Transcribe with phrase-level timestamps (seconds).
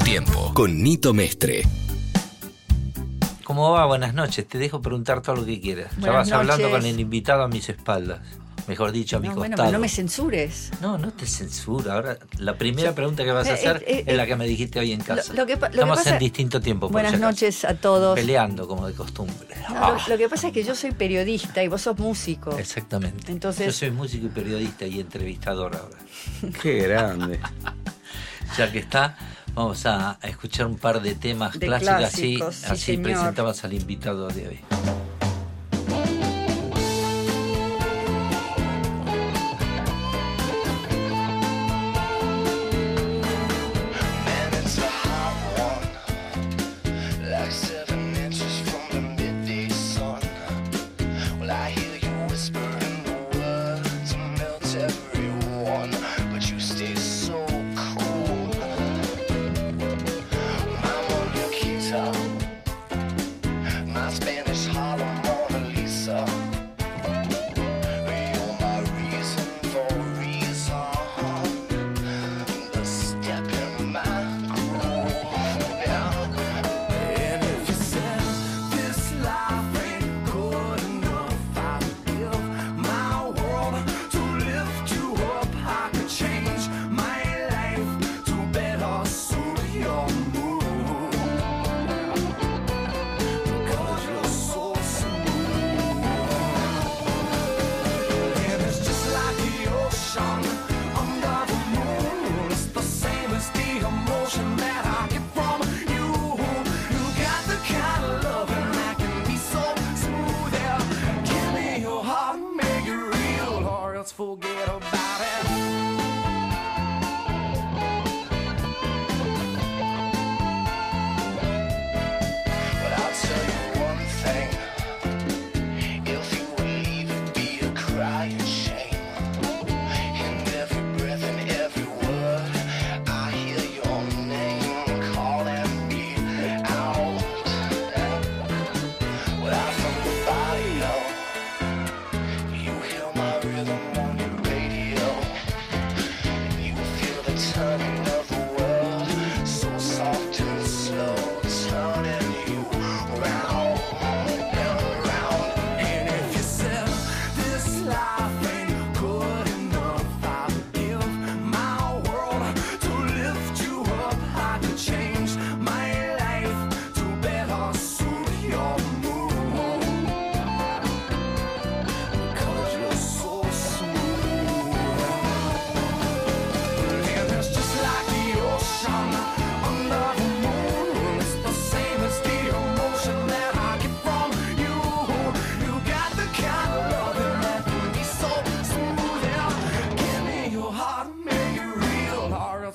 [0.00, 0.52] tiempo?
[0.54, 1.62] Con Nito Mestre.
[3.44, 3.86] ¿Cómo va?
[3.86, 4.46] Buenas noches.
[4.48, 5.90] Te dejo preguntar todo lo que quieras.
[5.98, 8.20] Buenas ya vas hablando con el invitado a mis espaldas.
[8.68, 9.56] Mejor dicho, a mi costado.
[9.56, 10.70] Bueno, no me censures.
[10.80, 11.92] No, no te censuro.
[11.92, 14.46] Ahora, la primera pregunta que vas a eh, hacer eh, es la eh, que me
[14.46, 15.34] dijiste hoy en casa.
[15.34, 16.88] Lo, que, Estamos pasa, en distinto tiempo.
[16.88, 18.14] Buenas noches a todos.
[18.14, 19.48] Peleando, como de costumbre.
[20.08, 22.56] Lo, que pasa es que yo soy periodista y vos sos músico.
[22.56, 23.32] Exactamente.
[23.32, 23.66] Entonces...
[23.66, 25.98] Yo soy músico y periodista y entrevistador ahora.
[26.62, 27.40] Qué grande.
[28.56, 29.16] ya que está,
[29.54, 34.60] Vamos a escuchar un par de temas clásicos, así, presentabas al invitado de hoy.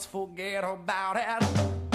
[0.05, 1.86] forget about it.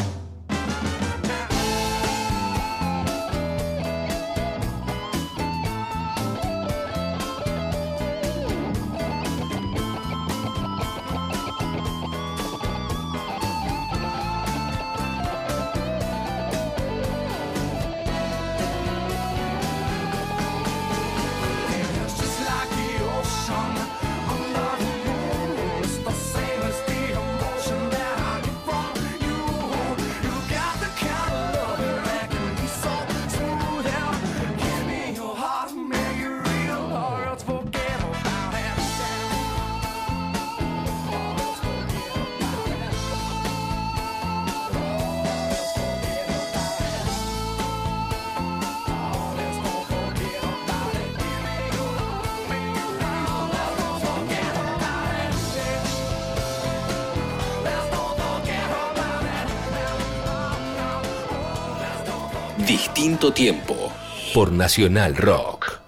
[64.34, 65.78] Por Nacional Rock.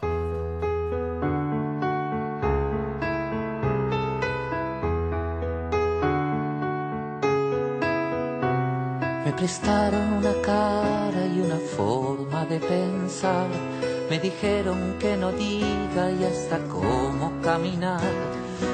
[9.24, 13.48] Me prestaron una cara y una forma de pensar.
[14.08, 18.12] Me dijeron que no diga y hasta cómo caminar.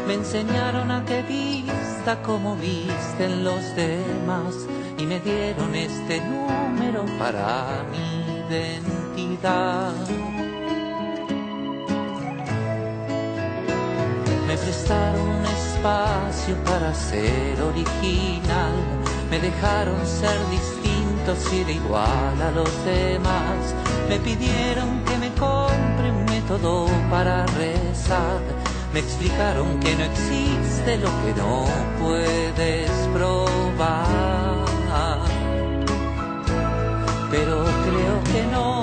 [0.06, 4.54] Me enseñaron a que vista como visten los demás.
[4.98, 7.99] Y me dieron este número para mí
[16.94, 18.72] ser original,
[19.30, 23.74] me dejaron ser distinto si era igual a los demás,
[24.08, 28.40] me pidieron que me compre un método para rezar,
[28.92, 31.64] me explicaron que no existe lo que no
[32.00, 34.64] puedes probar,
[37.30, 38.79] pero creo que no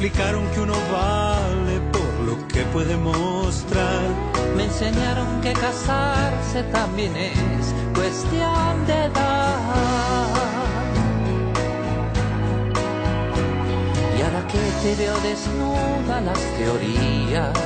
[0.00, 4.02] explicaron que uno vale por lo que puede mostrar.
[4.56, 9.48] Me enseñaron que casarse también es cuestión de edad.
[14.16, 17.58] Y ahora que te veo desnuda, las teorías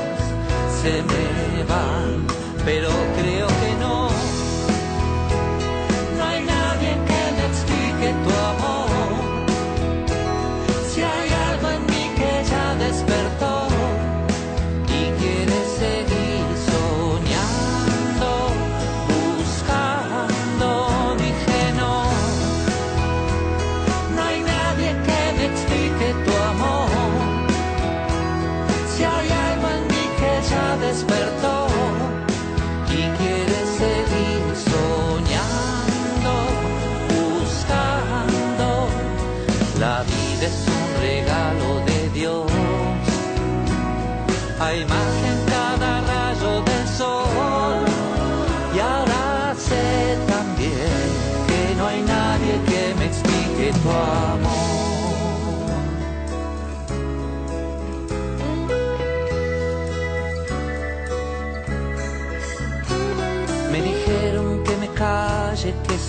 [0.80, 2.26] se me van,
[2.64, 2.88] pero
[3.20, 3.51] creo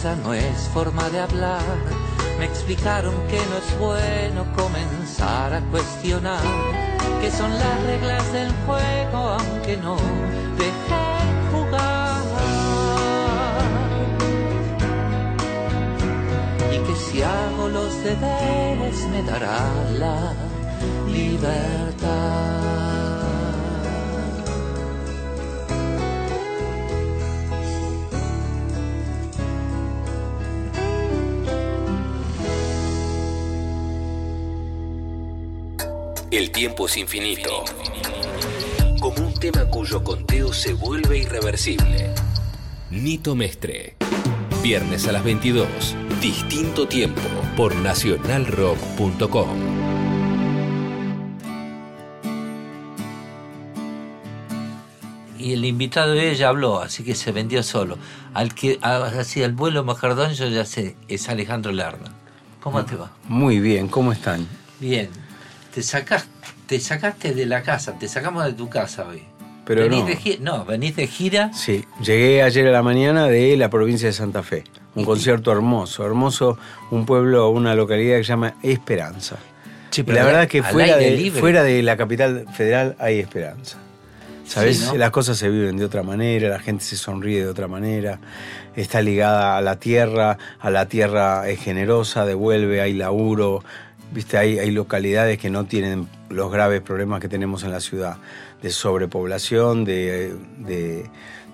[0.04, 1.62] no es forma de hablar.
[2.38, 6.42] Me explicaron que no es bueno comenzar a cuestionar,
[7.22, 9.96] que son las reglas del juego, aunque no
[10.58, 12.22] dejen jugar.
[16.74, 19.60] Y que si hago los deberes me dará
[19.98, 20.34] la
[21.08, 22.83] libertad.
[36.34, 37.64] El tiempo es infinito.
[39.00, 42.10] Como un tema cuyo conteo se vuelve irreversible.
[42.90, 43.98] Nito Mestre.
[44.64, 45.68] Viernes a las 22.
[46.20, 47.22] Distinto tiempo
[47.56, 49.48] por nacionalrock.com.
[55.38, 58.00] Y el invitado de ella habló, así que se vendió solo.
[58.34, 62.12] Al que hacía el vuelo Macardón, yo ya sé, es Alejandro Lerner.
[62.60, 63.12] ¿Cómo te va?
[63.28, 64.48] Muy bien, ¿cómo están?
[64.80, 65.23] Bien.
[65.74, 66.28] Te sacas,
[66.68, 69.24] te sacaste de la casa, te sacamos de tu casa hoy.
[69.66, 70.06] Pero venís no.
[70.08, 71.54] de gira, no, venís de gira.
[71.54, 74.66] Sí, llegué ayer a la mañana de la provincia de Santa Fe.
[74.96, 76.58] Un concierto hermoso, hermoso,
[76.92, 79.38] un pueblo, una localidad que se llama Esperanza.
[79.90, 81.40] Sí, Y pero la verdad que al fuera de, libre.
[81.40, 83.78] fuera de la capital federal hay esperanza.
[84.46, 84.78] ¿Sabes?
[84.80, 84.98] Sí, ¿no?
[84.98, 88.20] Las cosas se viven de otra manera, la gente se sonríe de otra manera,
[88.76, 93.64] está ligada a la tierra, a la tierra es generosa, devuelve, hay laburo,
[94.14, 98.18] viste, hay, hay localidades que no tienen los graves problemas que tenemos en la ciudad,
[98.62, 101.06] de sobrepoblación, de, de-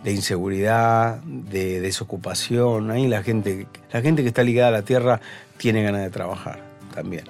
[0.04, 2.89] de inseguridad, de desocupación.
[2.89, 5.20] Ahí la gente, la gente que está ligada a la tierra
[5.58, 6.60] tiene ganas de trabajar
[6.96, 7.25] también.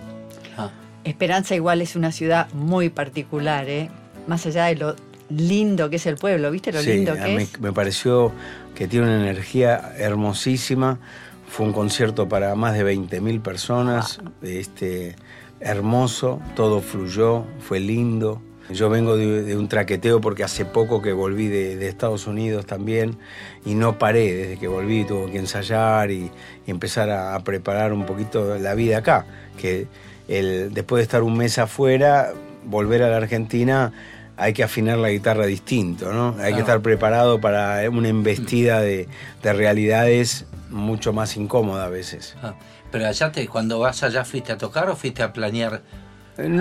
[0.55, 0.69] Ah,
[1.03, 3.89] Esperanza igual es una ciudad muy particular, ¿eh?
[4.27, 4.95] Más allá de lo
[5.29, 7.59] lindo que es el pueblo, ¿viste lo Sí, lindo a que mí es?
[7.59, 8.31] me pareció
[8.75, 10.99] que tiene una energía hermosísima.
[11.49, 15.15] Fue un concierto para más de 20.000 personas, este,
[15.59, 18.41] hermoso, todo fluyó, fue lindo.
[18.69, 22.67] Yo vengo de, de un traqueteo porque hace poco que volví de, de Estados Unidos
[22.67, 23.17] también
[23.65, 26.29] y no paré desde que volví, tuve que ensayar y,
[26.67, 29.25] y empezar a, a preparar un poquito la vida acá,
[29.59, 29.87] que
[30.27, 32.31] el, después de estar un mes afuera,
[32.63, 33.91] volver a la Argentina,
[34.39, 36.29] hay que afinar la guitarra distinto, ¿no?
[36.29, 36.55] Hay Claro.
[36.55, 39.07] que estar preparado para una embestida de,
[39.43, 42.35] de realidades mucho más incómoda a veces.
[42.41, 42.53] Ah,
[42.91, 45.81] Pero allá te, cuando vas allá fuiste a tocar o fuiste a planear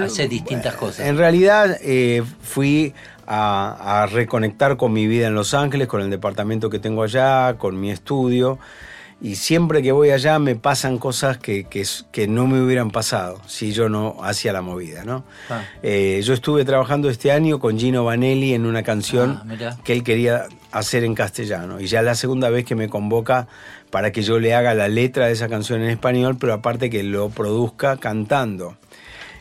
[0.05, 1.07] hacer distintas cosas.
[1.07, 2.95] En realidad eh, fui
[3.27, 7.55] a, a reconectar con mi vida en Los Ángeles, con el departamento que tengo allá,
[7.59, 8.59] con mi estudio.
[9.21, 13.73] Y siempre que voy allá me pasan cosas que, que no me hubieran pasado si
[13.73, 15.25] yo no hacía la movida, ¿no?
[15.51, 15.63] Ah.
[15.83, 20.05] Eh, yo estuve trabajando este año con Gino Vanelli en una canción Ah, que él
[20.05, 21.81] quería hacer en castellano.
[21.81, 23.49] Y ya es la segunda vez que me convoca
[23.91, 27.03] para que yo le haga la letra de esa canción en español, pero aparte que
[27.03, 28.77] lo produzca cantando.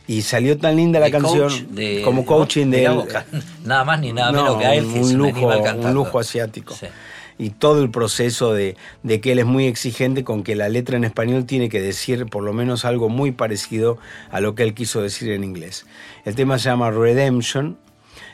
[0.07, 3.25] Y salió tan linda la De canción coach de- como coaching de, la boca.
[3.65, 5.93] Nada más ni nada No, menos que a él, que un es un lujo, un
[5.93, 6.73] lujo asiático.
[6.73, 6.87] Sí.
[7.37, 10.97] Y todo el proceso de, de que él es muy exigente con que la letra
[10.97, 13.97] en español tiene que decir por lo menos algo muy parecido
[14.31, 15.85] a lo que él quiso decir en inglés.
[16.25, 17.77] El tema se llama Redemption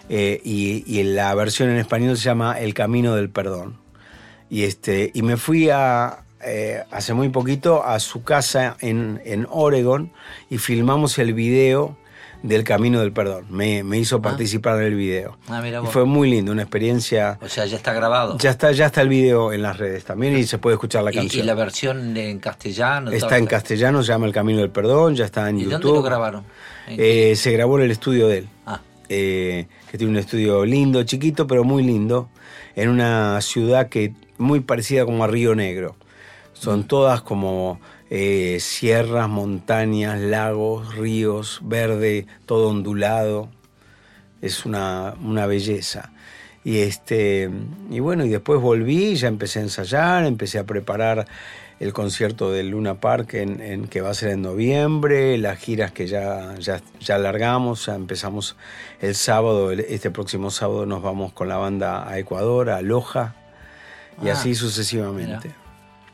[0.09, 3.77] eh, y, y la versión en español se llama El Camino del Perdón.
[4.49, 10.11] Y, este, y me fui eh, hace muy poquito a su casa en, en Oregon
[10.49, 11.97] y filmamos el video
[12.43, 13.45] del Camino del Perdón.
[13.49, 15.37] Me, me hizo participar en el video.
[15.47, 15.89] Ah, mira y vos.
[15.91, 17.39] fue muy lindo, una experiencia...
[17.41, 18.37] O sea, ya está grabado.
[18.37, 21.11] Ya está, ya está el video en las redes también y se puede escuchar la
[21.11, 21.43] y, canción.
[21.43, 23.09] y la versión en castellano.
[23.11, 25.81] está en castellano, se llama El Camino del Perdón, ya está en ¿Y YouTube.
[25.81, 26.43] dónde lo grabaron?
[26.87, 30.65] ¿En Eh, se grabó en el estudio de él, Ah, eh, que tiene un estudio
[30.65, 32.27] lindo, chiquito, pero muy lindo,
[32.75, 35.95] en una ciudad que muy parecida como a Río Negro.
[36.53, 36.83] Son Mm.
[36.87, 37.79] todas como
[38.15, 43.49] eh, sierras, montañas, lagos, ríos, verde, todo ondulado.
[44.41, 46.11] Es una, una belleza.
[46.63, 47.49] Y este
[47.89, 51.25] y bueno, y después volví, ya empecé a ensayar, empecé a preparar
[51.79, 55.91] el concierto del Luna Park en, en- que va a ser en noviembre, las giras
[55.91, 58.55] que ya, ya, ya largamos, ya empezamos
[59.01, 63.35] el sábado, el- este próximo sábado nos vamos con la banda a Ecuador, a Loja,
[64.23, 65.47] y Ah, así sucesivamente.
[65.49, 65.62] mira.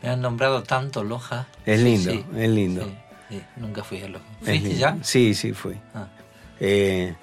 [0.01, 1.47] Me han nombrado tanto Loja.
[1.65, 2.83] Es Sí, lindo, sí, es lindo.
[2.85, 4.25] sí, sí, nunca fui a Loja.
[4.41, 4.97] ¿Fuiste ya?
[5.01, 5.75] Sí, sí, fui.
[5.93, 6.07] Ah.
[6.59, 7.15] Eh,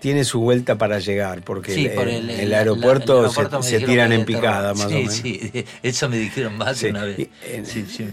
[0.00, 3.24] tiene su vuelta para llegar, porque Sí, el, por el- el, el la- aeropuerto, el
[3.26, 5.14] aeropuerto me se, tiran en picada, más sí, o menos.
[5.14, 7.28] Sí, eso me dijeron más Sí, de una vez.
[7.52, 8.08] en- Sí, sí.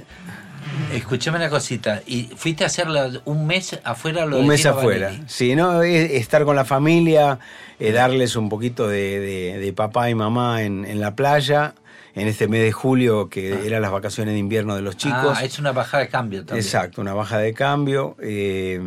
[0.93, 2.01] Escúchame una cosita.
[2.05, 4.25] ¿Y fuiste a hacerla un mes afuera?
[4.25, 5.07] Lo un mes afuera.
[5.07, 5.23] Vanelli?
[5.27, 5.81] Sí, ¿no?
[5.81, 7.39] Es estar con la familia,
[7.79, 11.73] eh, darles un poquito de, de- de papá y mamá en, en la playa,
[12.17, 15.37] en este mes de julio, que eran las vacaciones de invierno de los chicos.
[15.37, 16.65] Ah, es una bajada de cambio también.
[16.65, 18.15] Exacto, una baja de cambio.
[18.21, 18.81] eh,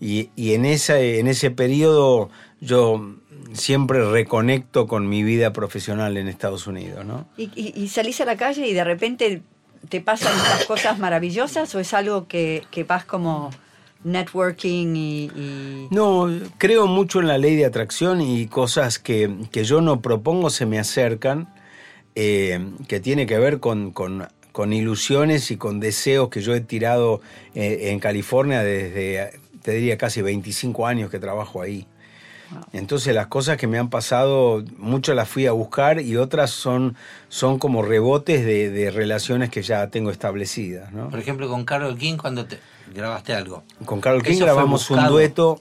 [0.00, 2.28] y, y en, esa, en ese periodo
[2.60, 3.14] yo
[3.52, 7.26] siempre reconecto con mi vida profesional en Estados Unidos, ¿no?
[7.36, 9.42] ¿Y, y- y salís a la calle y de repente
[9.88, 13.50] te pasan estas cosas maravillosas o es algo que, que vas como
[14.02, 15.24] networking y...
[15.34, 20.00] y- No, creo mucho en la ley de atracción y cosas que, que yo no
[20.00, 21.48] propongo se me acercan,
[22.14, 26.60] eh, que tiene que ver con, con- con ilusiones y con deseos que yo he
[26.60, 27.20] tirado
[27.56, 31.86] eh, en California desde, te diría, casi 25 años que trabajo ahí.
[32.72, 36.94] Entonces las cosas que me han pasado, muchas las fui a buscar y otras son,
[37.28, 40.92] son como rebotes de, de relaciones que ya tengo establecidas.
[40.92, 41.10] ¿no?
[41.10, 42.58] Por ejemplo, con Carol King, cuando te
[42.94, 43.64] grabaste algo.
[43.84, 45.58] Con Carol King grabamos un dueto,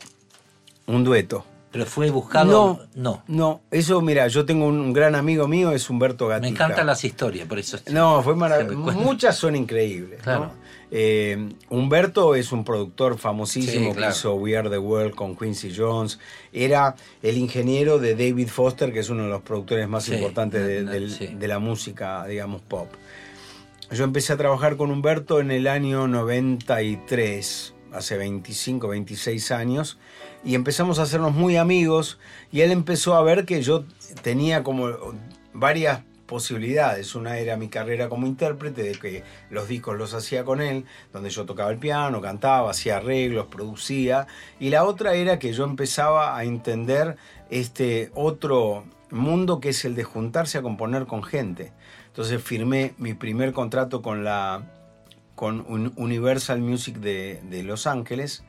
[0.85, 1.45] un dueto.
[1.73, 2.45] ¿Pero fue buscado?
[2.51, 3.23] No, No.
[3.27, 3.61] no.
[3.71, 6.43] Eso, mira, yo tengo un gran amigo mío, es Humberto Gatica.
[6.47, 7.79] Me encantan las historias, por eso.
[7.91, 8.77] No, fue maravilloso.
[8.93, 10.19] Muchas son increíbles.
[10.19, 10.23] ¿no?
[10.23, 10.51] Claro.
[10.91, 14.13] Eh, Humberto es un productor famosísimo Sí, claro.
[14.13, 16.19] que hizo We Are the World con Quincy Jones.
[16.53, 20.63] Era el ingeniero de David Foster, que es uno de los productores más Sí, importantes
[20.63, 21.25] de, sí.
[21.33, 22.87] de la música, digamos, pop.
[23.91, 29.97] Yo empecé a trabajar con Humberto en el año 93, hace 25, 26 años,
[30.43, 32.19] y empezamos a hacernos muy amigos,
[32.51, 33.85] y él empezó a ver que yo
[34.21, 34.89] tenía como
[35.53, 37.15] varias posibilidades.
[37.15, 41.29] Una era mi carrera como intérprete, de que los discos los hacía con él, donde
[41.29, 44.27] yo tocaba el piano, cantaba, hacía arreglos, producía,
[44.59, 47.17] y la otra era que yo empezaba a entender
[47.49, 51.71] este otro mundo que es el de juntarse a componer con gente.
[52.07, 54.63] Entonces firmé mi primer contrato con la
[55.35, 58.43] con Un- Universal Music de, de Los Ángeles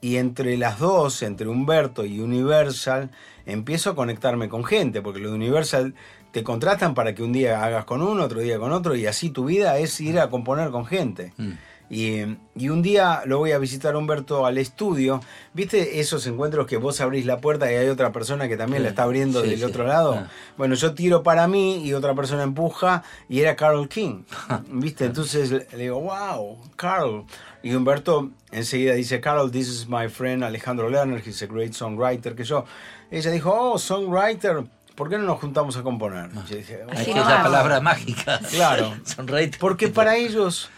[0.00, 3.10] y entre las dos, entre Humberto y Universal,
[3.46, 5.94] empiezo a conectarme con gente, porque lo de Universal
[6.32, 9.30] te contratan para que un día hagas con uno, otro día con otro, y así
[9.30, 11.32] tu vida es ir a componer con gente.
[11.36, 11.50] Mm.
[11.92, 12.20] Y,
[12.54, 15.20] y un día lo voy a visitar Humberto al estudio.
[15.52, 18.84] ¿Viste esos encuentros que vos abrís la puerta y hay otra persona que también Sí,
[18.84, 19.64] la está abriendo sí, del sí.
[19.64, 20.14] otro lado?
[20.14, 20.28] Ah.
[20.56, 24.22] Bueno, yo tiro para mí y otra persona empuja y era Carol King.
[24.70, 25.06] ¿Viste?
[25.06, 27.24] Entonces le digo, wow, Carol.
[27.62, 32.34] Y Humberto enseguida dice, Carol, this is my friend Alejandro Lerner, he's a great songwriter,
[32.34, 32.64] que yo.
[33.10, 34.64] Ella dijo, oh, songwriter,
[34.94, 36.30] ¿por qué no nos juntamos a componer?
[36.48, 38.40] Yo dije, Así no palabra mágica.
[38.50, 38.94] Claro.
[39.04, 39.56] Sonreír.
[39.58, 40.70] porque para ellos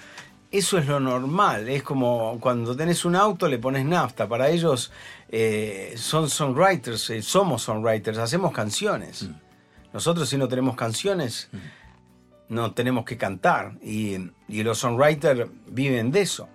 [0.50, 1.68] eso es lo normal.
[1.68, 4.28] Es como cuando tenés un auto le pones nafta.
[4.28, 4.92] Para ellos
[5.28, 9.28] eh, son songwriters, eh, somos songwriters, hacemos canciones.
[9.92, 11.48] Nosotros si no tenemos canciones
[12.52, 13.72] no tenemos que cantar.
[13.82, 16.48] Y, y los songwriters viven de eso.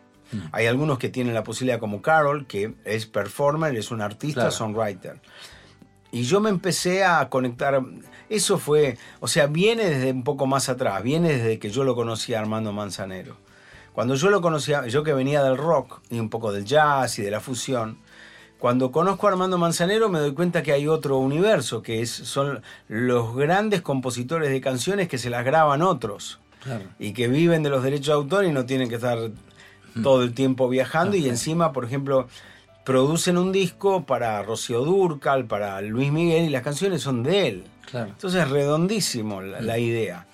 [0.51, 4.51] Hay algunos que tienen la posibilidad como Carol, que es performer, es un artista, Claro.
[4.51, 5.19] songwriter.
[6.11, 7.81] Y yo me empecé a conectar.
[8.29, 11.95] Eso fue, o sea, viene desde un poco más atrás, viene desde que yo lo
[11.95, 13.37] conocí a Armando Manzanero.
[13.93, 17.23] Cuando yo lo conocía, yo que venía del rock y un poco del jazz y
[17.23, 17.97] de la fusión,
[18.59, 22.61] cuando conozco a Armando Manzanero me doy cuenta que hay otro universo, que es, son
[22.87, 26.85] los grandes compositores de canciones que se las graban otros Claro.
[26.99, 29.19] y que viven de los derechos de autor y no tienen que estar
[30.03, 32.27] todo el tiempo viajando y encima, por ejemplo,
[32.83, 37.63] producen un disco para Rocío Durcal, para Luis Miguel y las canciones son de él.
[37.89, 38.09] Claro.
[38.09, 40.27] Entonces es redondísimo la, la idea.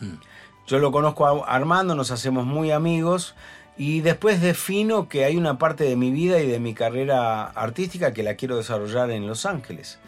[0.68, 3.36] Yo lo conozco a Armando, nos hacemos muy amigos
[3.78, 8.14] y después defino que hay una parte de mi vida y de mi carrera artística
[8.14, 10.00] que la quiero desarrollar en Los Ángeles.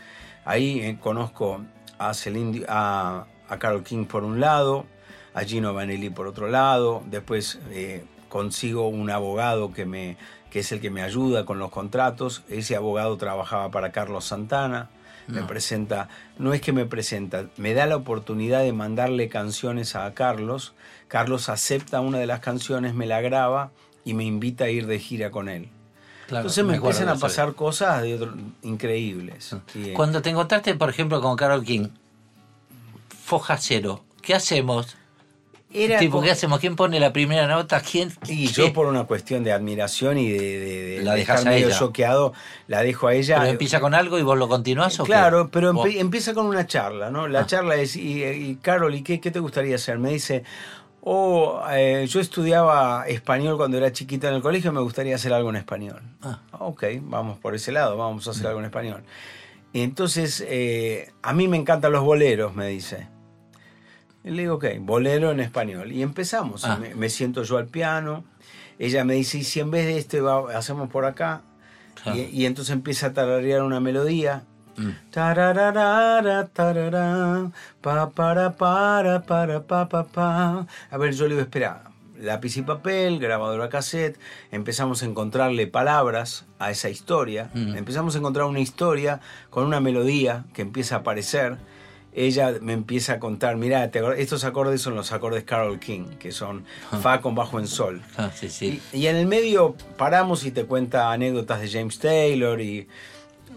[0.45, 1.61] Ahí eh, conozco
[1.97, 4.85] a, Celine a, a Carol King por un lado,
[5.33, 10.17] a Gino Vanelli por otro lado, después eh, consigo un abogado que, me,
[10.49, 14.89] que es el que me ayuda con los contratos, ese abogado trabajaba para Carlos Santana,
[15.27, 20.13] me presenta, no es que me presenta, me da la oportunidad de mandarle canciones a
[20.13, 20.73] Carlos,
[21.07, 23.71] Carlos acepta una de las canciones, me la graba
[24.03, 25.69] y me invita a ir de gira con él.
[26.27, 27.21] Claro, Entonces me, empiezan a eso.
[27.21, 29.55] pasar cosas de otro- increíbles.
[29.75, 31.87] Eh, Cuando te encontraste, por ejemplo, con Carol King,
[33.23, 34.95] foja cero, ¿qué hacemos?
[35.83, 36.59] Era tipo, como- ¿qué hacemos?
[36.59, 37.81] ¿Quién pone la primera nota?
[37.81, 38.11] ¿Quién?
[38.27, 38.53] Y qué?
[38.53, 41.55] yo por una cuestión de admiración y de, de- de- La de dejás estar a
[41.55, 41.77] medio ella.
[41.77, 42.33] choqueado,
[42.67, 43.37] la dejo a ella.
[43.39, 45.07] ¿Pero empieza con algo y vos lo continuás o qué?
[45.11, 47.27] Claro, pero empieza con una charla, ¿no?
[47.27, 47.45] La Ah.
[47.45, 49.99] charla es, y, y Carol, ¿y qué, qué te gustaría hacer?
[49.99, 50.43] Me dice,
[51.01, 55.49] oh, eh, yo estudiaba español cuando era chiquita en el colegio, me gustaría hacer algo
[55.49, 56.01] en español.
[56.21, 56.39] Ah.
[56.59, 59.03] Ok, vamos por ese lado, vamos a hacer algo en español.
[59.73, 63.07] Y entonces, eh, a mí me encantan los boleros, me dice.
[64.25, 65.91] Le digo, ok, bolero en español.
[65.91, 66.65] Y empezamos.
[66.65, 66.77] Ah.
[66.77, 68.23] Me, me siento yo al piano.
[68.79, 71.41] Ella me dice, ¿y si en vez de este va- hacemos por acá?
[72.03, 72.17] Claro.
[72.19, 74.43] Y, y entonces empieza a tararear una melodía.
[74.77, 74.89] Mm.
[75.11, 80.67] Tararara, tarará, pa, para, para, para, pa, pa, pa.
[80.91, 81.83] A ver, yo le digo, espera,
[82.19, 84.17] lápiz y papel, grabadora cassette,
[84.51, 87.75] empezamos a encontrarle palabras a esa historia, Mm.
[87.77, 91.57] empezamos a encontrar una historia con una melodía que empieza a aparecer.
[92.17, 96.63] Ella me empieza a contar, mira, estos acordes son los acordes Carol King, que son
[97.01, 98.01] Fa con bajo en sol.
[98.17, 98.81] Ah, sí, sí.
[98.93, 102.87] Y, y en el medio paramos y te cuenta anécdotas de James Taylor y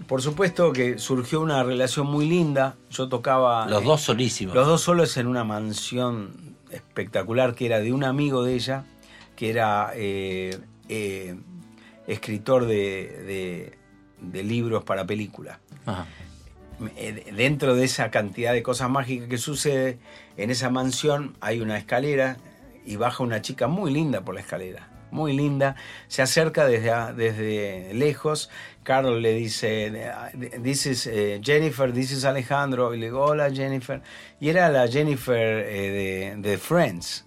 [0.08, 2.74] por supuesto que surgió una relación muy linda.
[2.90, 4.54] Yo tocaba Los dos solísimos.
[4.54, 8.84] los dos solos en una mansión espectacular que era de un amigo de ella,
[9.36, 11.36] que era eh, eh,
[12.08, 12.74] escritor de,
[13.26, 13.78] de-
[14.20, 15.58] de libros para películas.
[15.86, 16.06] Ajá.
[16.96, 19.98] Eh, Dentro de esa cantidad de cosas mágicas que sucede,
[20.36, 22.36] en esa mansión hay una escalera
[22.86, 24.88] y baja una chica muy linda por la escalera.
[25.10, 25.74] Muy linda,
[26.06, 28.50] se acerca desde, desde lejos.
[28.82, 29.90] Carol le dice:
[30.62, 32.94] This is eh, Jennifer, this is Alejandro.
[32.94, 34.02] Y le digo: Hola Jennifer.
[34.38, 37.24] Y era la Jennifer eh, de, de Friends.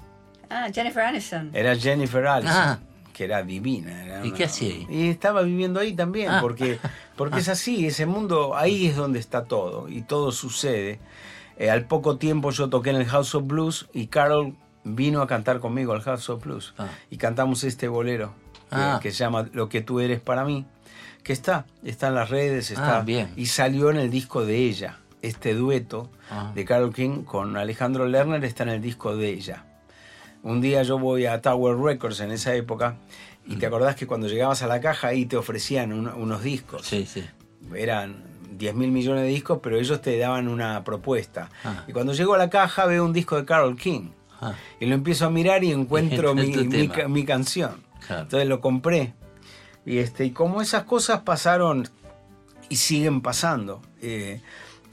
[0.50, 1.50] Ah, Jennifer Aniston.
[1.54, 2.80] Era Jennifer Aniston, Ah.
[3.14, 4.04] que era divina.
[4.06, 4.88] era ¿Y una- qué hacía ahí?
[4.90, 6.40] Y estaba viviendo ahí también, Ah.
[6.42, 6.78] porque,
[7.22, 11.00] porque es así, ese mundo, ahí es donde está todo, y todo sucede.
[11.58, 15.28] Eh, al poco tiempo yo toqué en el House of Blues y Carol vino a
[15.28, 16.74] cantar conmigo al House of Blues.
[16.78, 16.88] Ah.
[17.12, 18.34] Y cantamos este bolero,
[18.70, 19.00] que, Ah.
[19.02, 20.66] que se llama Lo que tú eres para mí,
[21.24, 23.32] que está, está en las redes, está, Ah, bien.
[23.36, 24.98] y salió en el disco de ella.
[25.22, 26.52] Este dueto Ah.
[26.56, 29.66] de Carol King con Alejandro Lerner está en el disco de ella.
[30.42, 32.96] Un día yo voy a Tower Records en esa época
[33.46, 36.86] y te acordás que cuando llegabas a la caja ahí te ofrecían un- unos discos.
[36.86, 37.24] Sí, sí.
[37.76, 38.24] Eran
[38.58, 41.50] 10 mil millones de discos, pero ellos te daban una propuesta.
[41.64, 41.84] Ah.
[41.88, 44.10] Y cuando llego a la caja veo un disco de Carol King.
[44.40, 47.84] Ah, Y lo empiezo a mirar y encuentro mi, tu mi canción.
[48.06, 48.24] Claro.
[48.24, 49.14] Entonces lo compré.
[49.86, 51.88] Y, este, y como esas cosas pasaron
[52.70, 54.42] y siguen pasando, eh,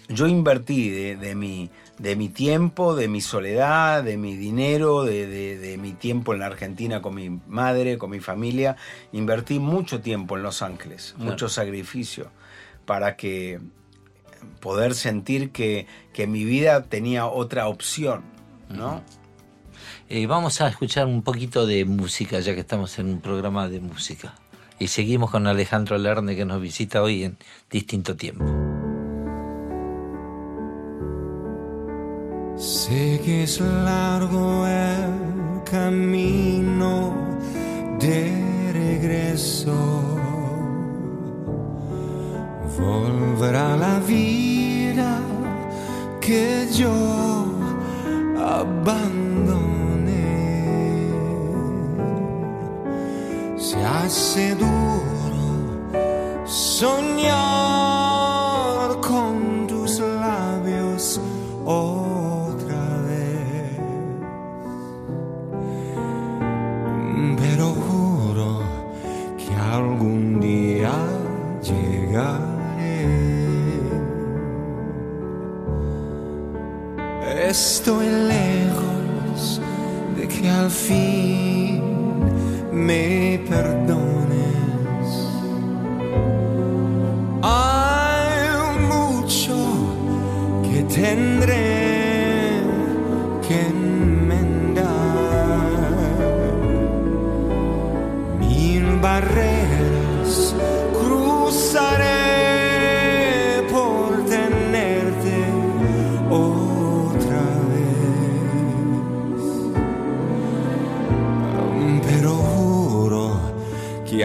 [0.09, 5.27] yo invertí de, de mi, de mi tiempo, de mi soledad, de mi dinero, de,
[5.27, 8.77] de- de mi tiempo en la Argentina con mi madre, con mi familia.
[9.13, 11.31] Invertí mucho tiempo en Los Ángeles, Claro.
[11.33, 12.31] mucho sacrificio
[12.87, 13.59] para que
[14.61, 18.23] poder sentir que, que mi vida tenía otra opción,
[18.69, 19.03] ¿no?
[20.09, 23.81] Eh, vamos a escuchar un poquito de música, ya que estamos en un programa de
[23.81, 24.35] música.
[24.79, 27.37] Y seguimos con Alejandro Lerne, que nos visita hoy en
[27.71, 28.45] distinto tiempo.
[32.59, 37.15] Sé que es largo el camino
[38.01, 39.77] de regreso.
[42.77, 45.21] Volverá la vida
[46.21, 47.47] que yo
[48.37, 50.27] abandoné.
[53.57, 54.75] Se hace duro
[56.45, 57.58] soñar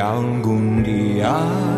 [0.04, 1.73] algún día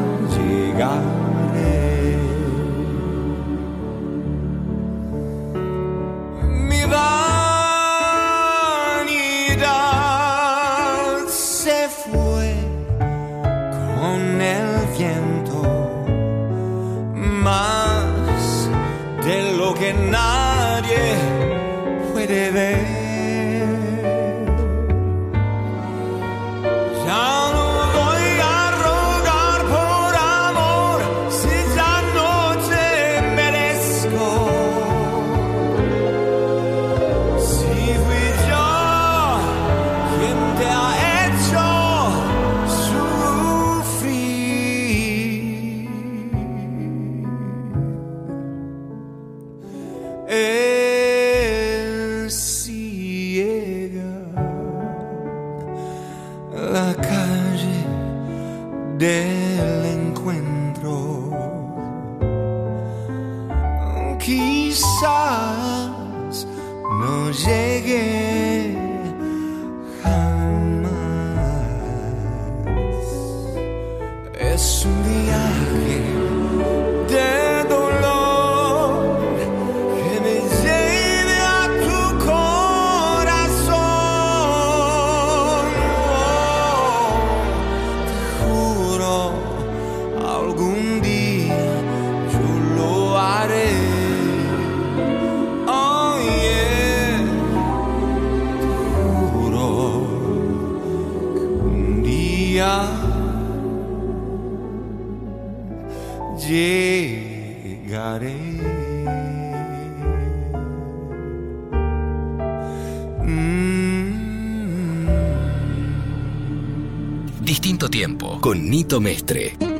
[117.46, 119.75] Distinto tiempo con Nito Mestre.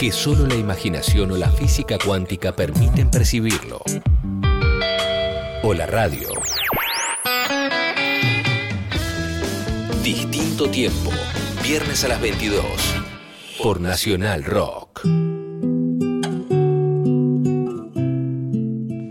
[0.00, 3.82] Que solo la imaginación o la física cuántica permiten percibirlo.
[5.62, 6.26] O la radio.
[10.02, 11.10] Distinto tiempo,
[11.62, 12.64] viernes a las 22,
[13.62, 15.02] por Nacional Rock.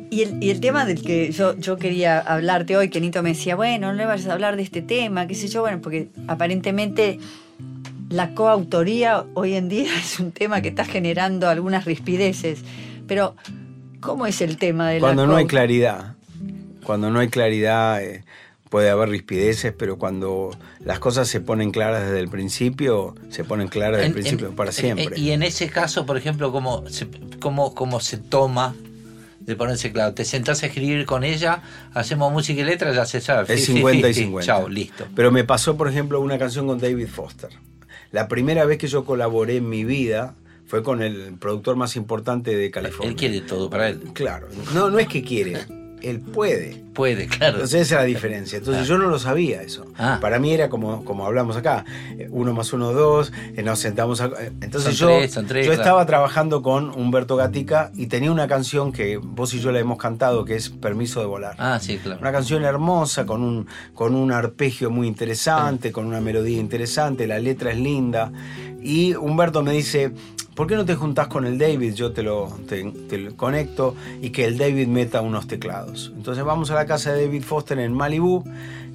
[0.09, 3.29] Y el, y el tema del que yo, yo quería hablarte hoy, que Nito me
[3.29, 6.09] decía, bueno, no le vayas a hablar de este tema, qué sé yo, bueno, porque
[6.27, 7.19] aparentemente
[8.09, 12.61] la coautoría hoy en día es un tema que está generando algunas rispideces.
[13.07, 13.35] Pero,
[13.99, 16.15] ¿cómo es el tema de Cuando la no hay claridad,
[16.83, 18.23] cuando no hay claridad eh,
[18.69, 23.67] puede haber rispideces, pero cuando las cosas se ponen claras desde el principio, se ponen
[23.67, 25.19] claras desde el principio en- para en- siempre.
[25.19, 27.07] y en ese caso, por ejemplo, ¿cómo se,
[27.39, 28.75] cómo, cómo se toma
[29.39, 30.13] de ponerse claro?
[30.13, 31.63] Te sentás a escribir con ella,
[31.95, 33.51] hacemos música y letra, ya se sabe.
[33.53, 34.43] Es 50, 50 y 50.
[34.43, 34.45] 50.
[34.45, 35.07] Chao, listo.
[35.15, 37.49] Pero me pasó, por ejemplo, una canción con David Foster.
[38.11, 42.55] La primera vez que yo colaboré en mi vida fue con el productor más importante
[42.55, 43.09] de California.
[43.09, 43.99] Él quiere todo para él.
[44.13, 44.47] Claro.
[44.73, 45.57] No, no es que quiere,
[46.01, 46.83] él puede.
[46.93, 47.53] Puede, claro.
[47.55, 48.57] Entonces esa es la diferencia.
[48.57, 49.85] Entonces yo no lo sabía eso.
[49.97, 50.17] Ah.
[50.19, 51.85] Para mí era como, como hablamos acá,
[52.17, 55.45] eh, uno más uno, dos, eh, nos sentamos a- eh, Entonces Son yo, tres, son
[55.47, 55.81] tres, yo claro.
[55.81, 59.97] estaba trabajando con Humberto Gatica y tenía una canción que vos y yo la hemos
[59.97, 61.55] cantado que es Permiso de Volar.
[61.57, 62.19] Ah, sí, claro.
[62.19, 67.39] Una canción hermosa, con un, con un arpegio muy interesante, con una melodía interesante, la
[67.39, 68.31] letra es linda.
[68.81, 70.11] Y Humberto me dice,
[70.59, 71.93] ¿por qué no te juntás con el David?
[71.93, 76.11] Yo te lo, te, te lo conecto y que el David meta unos teclados.
[76.13, 78.43] Entonces vamos a la casa de David Foster en Malibu,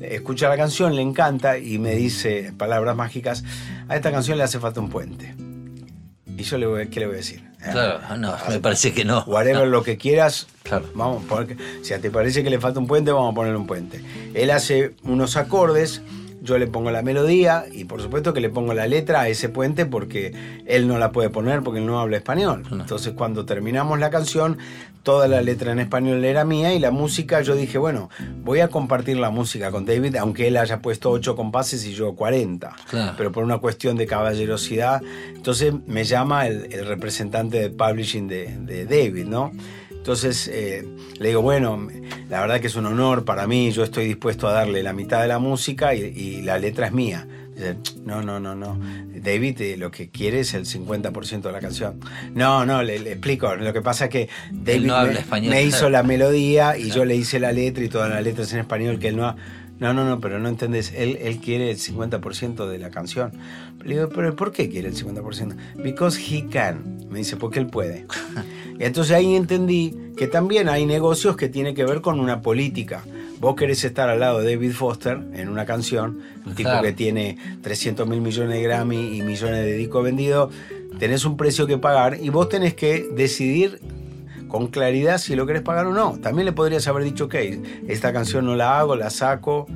[0.02, 3.44] escucha la canción, le encanta y me dice, palabras mágicas,
[3.88, 5.34] a esta canción le hace falta un puente.
[6.36, 7.42] Y yo le voy, ¿qué le voy a decir?
[7.62, 9.24] Claro, no, me parece que no.
[9.26, 10.84] Whatever lo que quieras, Claro.
[10.94, 14.04] vamos, porque si te parece que le falta un puente, vamos a ponerle un puente.
[14.34, 16.02] Él hace unos acordes,
[16.44, 19.48] yo le pongo la melodía y por supuesto que le pongo la letra a ese
[19.48, 20.32] puente porque
[20.66, 22.62] él no la puede poner porque él no habla español.
[22.70, 22.82] No.
[22.82, 24.58] Entonces cuando terminamos la canción,
[25.02, 28.10] toda la letra en español era mía y la música yo dije, bueno,
[28.42, 32.14] voy a compartir la música con David, aunque él haya puesto 8 compases y yo
[32.14, 32.76] 40.
[32.90, 33.14] Claro.
[33.16, 35.02] Pero por una cuestión de caballerosidad,
[35.34, 39.52] entonces me llama el, el representante de publishing de, de David, ¿no?
[40.04, 40.86] Entonces eh,
[41.18, 41.88] le digo, bueno,
[42.28, 45.22] la verdad que es un honor para mí, yo estoy dispuesto a darle la mitad
[45.22, 47.26] de la música y, y la letra es mía.
[47.54, 48.78] Dice, no, no, no, no.
[49.14, 52.00] David eh, lo que quiere es el 50% de la canción.
[52.34, 53.56] No, no, le, le explico.
[53.56, 55.06] Lo que pasa es que David no
[55.40, 58.58] me hizo la melodía y yo le hice la letra y todas las letras en
[58.58, 59.36] español que él no ha...
[59.78, 60.92] No, no, no, pero no entendés.
[60.94, 63.32] Él, él quiere el 50% de la canción.
[63.82, 65.56] Le digo, pero ¿por qué quiere el 50%?
[65.82, 67.06] Because he can.
[67.10, 68.06] Me dice, porque él puede.
[68.76, 73.04] Y entonces ahí entendí que también hay negocios que tienen que ver con una política.
[73.38, 77.38] Vos querés estar al lado de David Foster en una canción, un tipo que tiene
[77.62, 80.52] 300 mil millones de Grammy y millones de discos vendidos,
[80.98, 83.80] tenés un precio que pagar y vos tenés que decidir
[84.54, 86.16] con claridad si lo querés pagar o no.
[86.22, 87.34] También le podrías haber dicho, ok,
[87.88, 89.66] esta canción no la hago, la saco.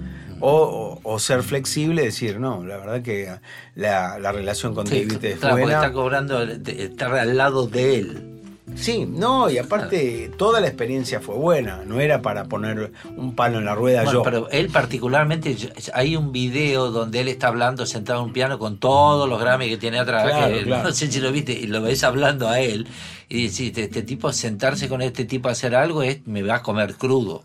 [0.40, 3.28] O, o- o ser flexible decir, no, la verdad que
[3.74, 5.74] la, la relación con Sí, David es porque buena.
[5.78, 8.37] está cobrando, estar al lado de él.
[8.80, 13.58] Sí, no, y aparte toda la experiencia fue buena, no era para poner un palo
[13.58, 14.22] en la rueda Bueno, yo.
[14.22, 15.56] pero él particularmente,
[15.94, 19.68] hay un video donde él está hablando sentado en un piano con todos los Grammy
[19.68, 20.24] que tiene atrás.
[20.24, 20.84] Claro, que claro.
[20.84, 22.86] No sé si lo viste, y lo ves hablando a él.
[23.28, 26.56] Y decís, este, este tipo, sentarse con este tipo a hacer algo, es me va
[26.56, 27.44] a comer crudo.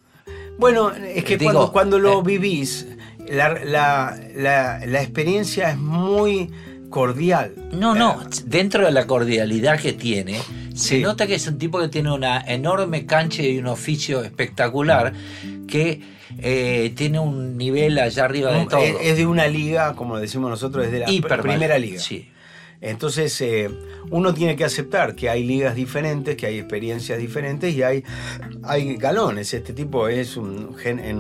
[0.59, 2.87] Bueno, es que Digo, cuando, cuando lo eh, vivís,
[3.27, 6.51] la, la- la- la experiencia es muy
[6.91, 7.53] cordial.
[7.71, 10.39] No, no, Eh, dentro de la cordialidad que tiene,
[10.73, 15.13] se nota que es un tipo que tiene una enorme cancha y un oficio espectacular
[15.67, 16.01] que
[16.39, 18.81] eh, tiene un nivel allá arriba de es, todo.
[18.81, 21.99] es de una liga, como decimos nosotros, es de la Hiper primera liga.
[21.99, 22.29] Sí.
[22.81, 23.69] Entonces, eh,
[24.09, 28.03] uno tiene que aceptar que hay ligas diferentes, que hay experiencias diferentes y hay,
[28.63, 29.53] hay galones.
[29.53, 30.75] Este tipo es un,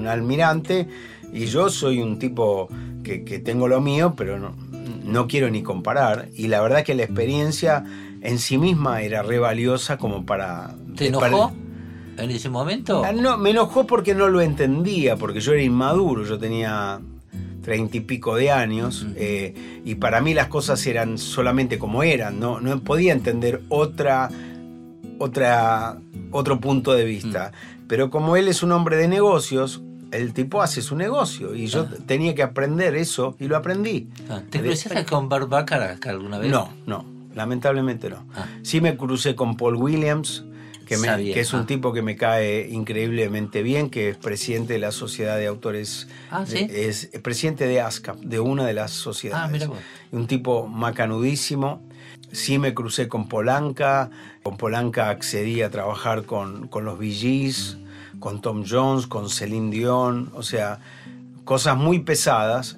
[0.07, 0.87] almirante
[1.31, 2.67] y yo soy un tipo
[3.03, 4.55] que, que tengo lo mío, pero no,
[5.05, 6.27] no quiero ni comparar.
[6.35, 7.85] Y la verdad que la experiencia
[8.23, 10.73] en sí misma era re valiosa como para...
[10.95, 11.51] ¿Te enojó
[12.17, 13.03] en ese momento?
[13.03, 17.01] Ah, No, me enojó porque no lo entendía, porque yo era inmaduro, yo tenía
[17.61, 22.39] treinta y pico de años, eh, y para mí las cosas eran solamente como eran,
[22.39, 24.29] no, no podía entender otra,
[25.19, 25.97] otra,
[26.31, 27.51] otro punto de vista.
[27.87, 29.81] Pero como él es un hombre de negocios,
[30.11, 34.09] el tipo hace su negocio, y yo tenía que aprender eso, y lo aprendí.
[34.29, 36.51] Ah, ¿Te cruzaste con Bart Bacharach alguna vez?
[36.51, 38.25] No, no, lamentablemente no.
[38.35, 38.47] Ah.
[38.61, 40.45] Sí me crucé con Paul Williams,
[40.85, 41.65] que, me- Sabía, que es un ah.
[41.65, 46.07] tipo que me cae increíblemente bien, que es presidente de la Sociedad de Autores.
[46.29, 46.65] Ah, ¿sí?
[46.67, 49.45] de- es presidente de ASCAP, de una de las sociedades.
[49.45, 49.77] Ah, mira vos.
[50.11, 51.81] Un tipo macanudísimo.
[52.31, 54.09] sí me crucé con Polanca,
[54.41, 57.77] con Polanca accedí a trabajar con, con los Gees,
[58.19, 60.79] con Tom Jones, con Celine Dion, o sea,
[61.45, 62.77] cosas muy pesadas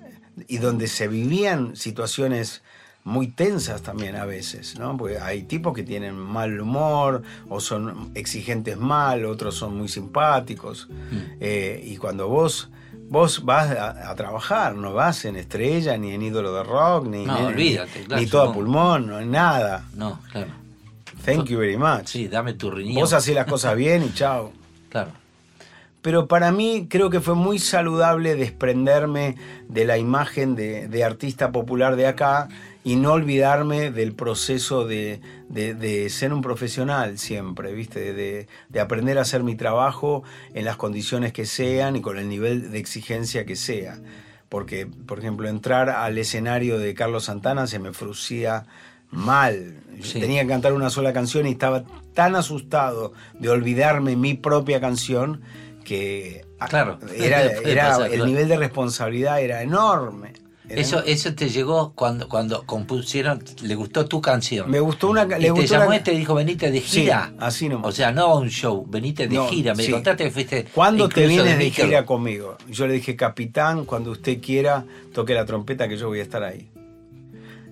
[0.50, 2.64] y donde se vivían situaciones
[3.06, 4.98] muy tensas también a veces, ¿no?
[4.98, 10.90] Porque hay tipos que tienen mal humor o son exigentes mal, otros son muy simpáticos.
[11.40, 12.70] Eh, y cuando vos,
[13.08, 17.26] vos vas a, a trabajar, no vas en estrella, ni en ídolo de rock, ni,
[17.26, 19.86] No, ni- olvídate, claro, ni todo pulmón, no, nada.
[19.94, 20.52] No, claro.
[21.24, 22.08] Thank you very much.
[22.08, 22.96] Sí, dame tu riñón.
[22.96, 24.52] Vos hacés las cosas bien y chao.
[24.90, 25.12] Claro.
[26.02, 29.36] Pero para mí creo que fue muy saludable desprenderme
[29.68, 32.48] de la imagen de, de artista popular de acá
[32.86, 35.20] y no olvidarme del proceso de,
[35.50, 38.14] de- de ser un profesional siempre, ¿viste?
[38.14, 42.30] De, de aprender a hacer mi trabajo en las condiciones que sean y con el
[42.30, 43.98] nivel de exigencia que sea.
[44.50, 48.66] Porque, por ejemplo, entrar al escenario de Carlos Santana se me frucía
[49.10, 49.78] mal.
[50.02, 50.20] Sí.
[50.20, 55.42] Tenía que cantar una sola canción y estaba tan asustado de olvidarme mi propia canción
[55.84, 57.00] que ah, Claro.
[57.18, 58.26] era, Puede era- pasar, el claro.
[58.28, 60.34] nivel de responsabilidad era enorme.
[60.68, 64.70] Era Eso, eso te llegó cuando, cuando compusieron, le gustó tu canción.
[64.72, 66.80] Me gustó una ca- Y le te gustó llamó una- y te dijo, venite de
[66.82, 67.34] Sí, gira.
[67.40, 67.88] así nomás.
[67.88, 69.76] O sea, no a un show, venite de No, gira.
[69.76, 69.92] Me sí.
[69.92, 70.66] contaste que fuiste.
[70.74, 72.58] ¿Cuándo te vienes de gira conmigo?
[72.70, 76.42] Yo le dije, capitán, cuando usted quiera, toque la trompeta que yo voy a estar
[76.44, 76.70] ahí.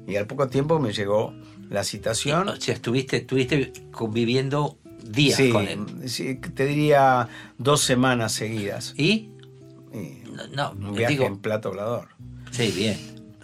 [0.08, 1.34] Y al poco tiempo me llegó
[1.70, 2.50] la citación.
[2.50, 5.80] O sea, estuviste, estuviste conviviendo días Sí, con él.
[6.10, 7.28] sí, te diría
[7.58, 8.94] dos semanas seguidas.
[8.98, 9.30] ¿Y?
[9.94, 10.24] Y
[10.56, 12.10] No, un no, viaje digo, en plato volador.
[12.54, 12.98] Sí, bien.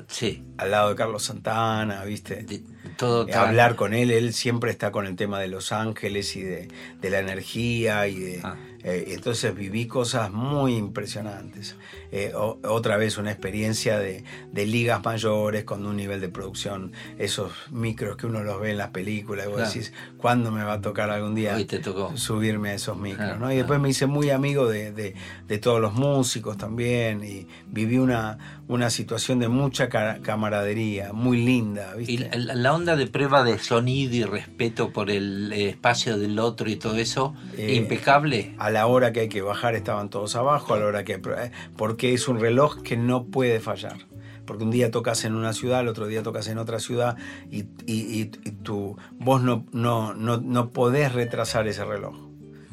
[0.08, 0.43] Sí.
[0.58, 2.43] Al lado de Carlos Santana, ¿viste?
[2.43, 2.63] de-
[2.98, 6.41] todo Eh, hablar con él, él siempre está con el tema de Los Ángeles y
[6.41, 6.67] de,
[7.00, 8.41] de la energía y de...
[8.43, 8.56] Ah.
[8.84, 11.76] eh, entonces viví cosas muy impresionantes.
[12.12, 16.91] Eh, o- otra vez una experiencia de, de ligas mayores con un nivel de producción,
[17.17, 19.72] esos micros que uno los ve en las películas y vos Claro.
[19.72, 22.15] decís, ¿cuándo me va a tocar algún día Hoy te tocó.
[22.17, 23.38] subirme a esos micros?
[23.52, 25.13] Y después me hice muy amigo de, de-
[25.48, 31.38] de todos los músicos también y viví una, una situación de mucha ca- camaradería, muy
[31.45, 31.93] linda.
[31.95, 32.12] ¿viste?
[32.13, 36.39] Y la, la onda de prueba de sonido y respeto por el eh, espacio del
[36.39, 38.54] otro y todo eso, Eh, impecable.
[38.58, 41.52] A la hora que hay que bajar estaban todos abajo, a la hora que eh,
[41.99, 43.97] porque es un reloj que no puede fallar.
[44.45, 47.17] Porque un día tocas en una ciudad, el otro día tocas en otra ciudad
[47.51, 52.15] y, y, y- y tú, vos no, no, no, no podés retrasar ese reloj.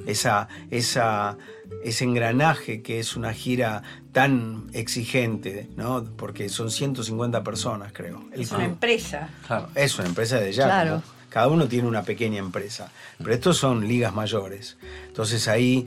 [0.06, 1.38] Esa, esa,
[1.82, 6.04] ese engranaje que es una gira tan exigente, ¿no?
[6.16, 8.22] Porque son 150 personas, creo.
[8.32, 9.28] El Es una empresa.
[9.48, 9.68] Claro.
[9.74, 10.66] Es una empresa de ya.
[10.66, 11.02] Claro.
[11.36, 12.90] Cada uno tiene una pequeña empresa.
[13.18, 14.78] Pero estos son ligas mayores.
[15.08, 15.86] Entonces ahí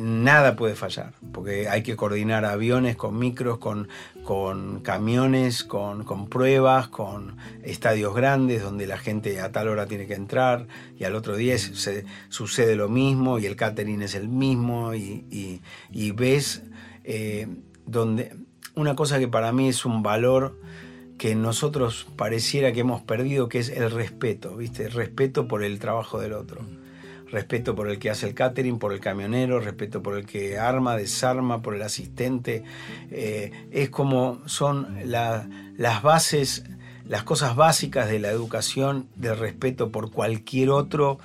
[0.00, 1.12] nada puede fallar.
[1.32, 3.88] Porque hay que coordinar aviones con micros, con,
[4.22, 10.06] con camiones, con, con pruebas, con estadios grandes donde la gente a tal hora tiene
[10.06, 10.68] que entrar.
[10.96, 14.94] Y al otro día se- sucede lo mismo y el catering es el mismo.
[14.94, 16.62] Y, y- y ves
[17.02, 17.48] eh,
[17.86, 18.36] donde.
[18.76, 20.60] Una cosa que para mí es un valor
[21.18, 24.84] que nosotros pareciera que hemos perdido, que es el respeto, ¿viste?
[24.84, 26.60] El respeto por el trabajo del otro.
[27.30, 30.96] Respeto por el que hace el catering, por el camionero, respeto por el que arma,
[30.96, 32.62] desarma, por el asistente.
[33.10, 36.64] Eh, es como son la- las bases,
[37.08, 41.18] las cosas básicas de la educación, del respeto por cualquier otro,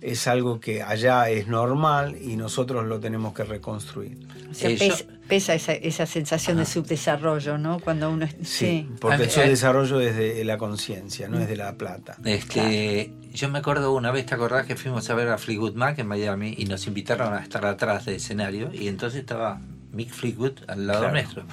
[0.00, 4.18] es algo que allá es normal y nosotros lo tenemos que reconstruir.
[4.54, 7.80] O sea, Eh, yo- pesa, pesa esa, esa sensación de subdesarrollo, ¿no?
[7.80, 8.24] Cuando uno...
[8.26, 8.88] es- Sí, Sí.
[9.00, 12.16] porque eso eh, desarrollo desde la conciencia, no es de la plata.
[12.24, 15.98] Este, Yo me acuerdo una vez, ¿te acordás que fuimos a ver a Fleetwood Mac
[15.98, 19.60] en Miami y nos invitaron a estar atrás del escenario y entonces estaba
[19.92, 21.14] Mick Fleetwood al lado Claro.
[21.14, 21.44] nuestro.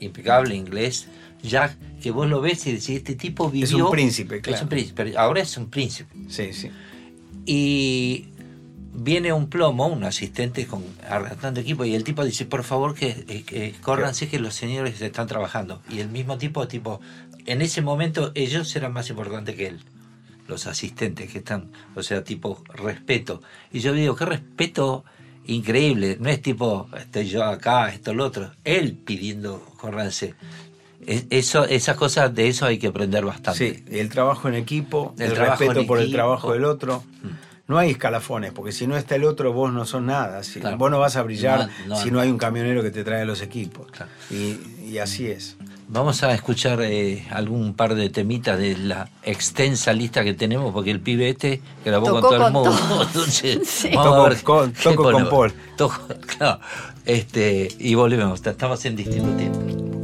[0.00, 1.06] Impecable inglés.
[1.44, 3.66] Jack, que vos lo ves y decís, este tipo vivió...
[3.66, 4.62] Es un príncipe, Es claro.
[4.62, 6.12] un príncipe, ahora es un príncipe.
[6.28, 6.70] Sí, sí.
[7.44, 8.28] Y
[8.94, 13.24] viene un plomo, un asistente con arrastrando equipo, y el tipo dice, por favor que,
[13.28, 15.80] eh, que córranse que los señores están trabajando.
[15.88, 17.00] Y el mismo tipo, tipo,
[17.46, 19.80] en ese momento ellos eran más importantes que él,
[20.48, 23.42] los asistentes que están, o sea, tipo, respeto.
[23.72, 25.04] Y yo digo, qué respeto
[25.46, 30.34] increíble, no es tipo, estoy yo acá, esto, lo otro, él pidiendo, córranse.
[31.06, 33.74] Es- Eso, esas cosas, de eso hay que aprender bastante.
[33.74, 36.10] Sí, el trabajo en equipo, El respeto por el equipo.
[36.10, 36.12] Mm.
[36.12, 37.02] trabajo del otro.
[37.68, 40.42] No hay escalafones, porque si no está el otro, vos no sos nada.
[40.42, 40.76] Si, Claro.
[40.78, 41.96] Vos no vas a brillar No, no.
[41.96, 43.86] si no hay un camionero que te trae los equipos.
[43.92, 44.10] Claro.
[44.30, 45.56] Y, y así es.
[45.88, 50.90] Vamos a escuchar eh, algún par de temitas de la extensa lista que tenemos, porque
[50.90, 52.70] el pibe este grabó Tocó con todo el mundo.
[52.70, 53.06] todos.
[53.14, 53.90] Entonces, Sí.
[53.94, 55.28] vamos a Toco ver con- toco con.
[55.30, 55.52] Paul.
[55.76, 56.60] Toco- claro.
[57.04, 60.01] este, y volvemos, estamos en distinto tiempo.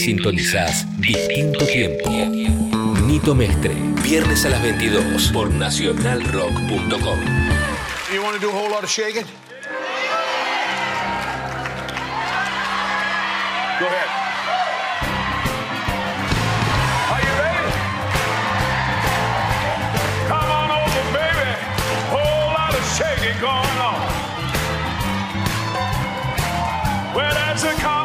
[0.00, 2.10] sintonizás Distinto Tiempo.
[3.06, 7.18] Nito Mestre, viernes a las 22 por nacionalrock.com.
[8.12, 9.24] You want to do a whole lot of shaking?
[13.78, 14.20] Go ahead.
[23.40, 24.00] going on.
[27.14, 27.99] Well, that's a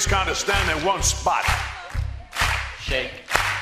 [0.00, 1.44] just kind of stand in one spot.
[2.80, 3.10] Shake.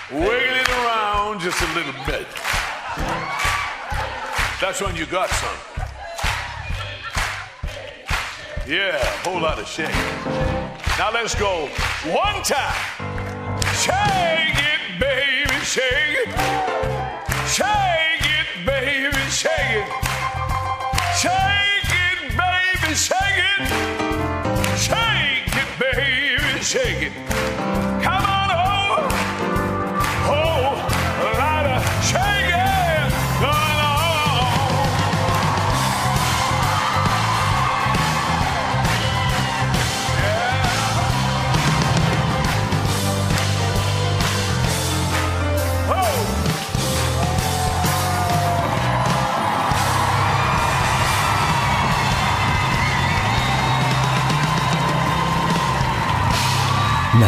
[0.08, 2.28] Wiggle it around just a little bit.
[4.60, 5.58] That's when you got some.
[8.68, 9.90] Yeah, whole lot of shake.
[10.96, 11.66] Now let's go
[12.06, 12.72] one time.
[13.74, 16.57] Shake it, baby, shake it.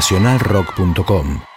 [0.01, 1.50] nacionalrock.com.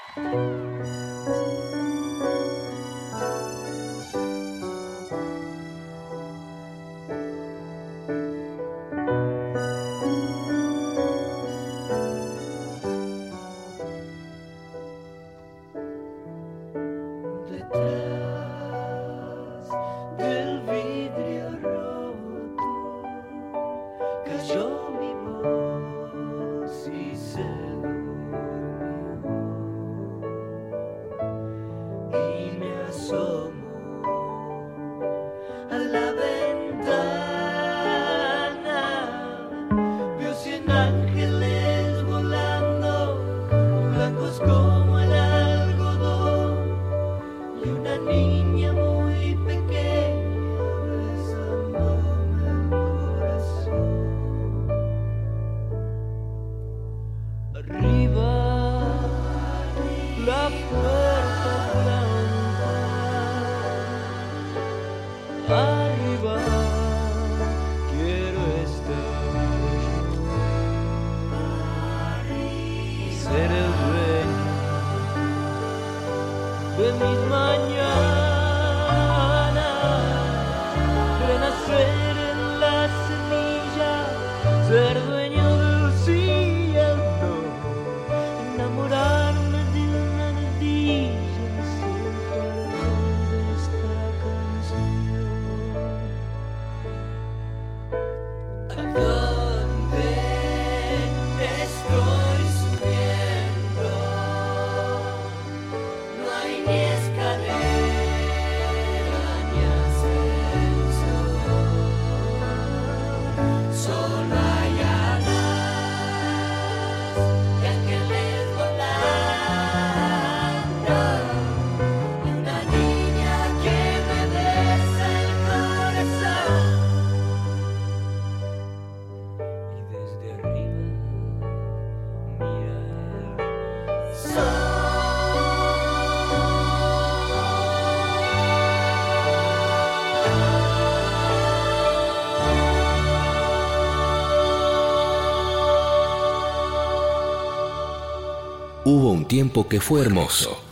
[149.34, 150.64] tiempo que fue hermoso.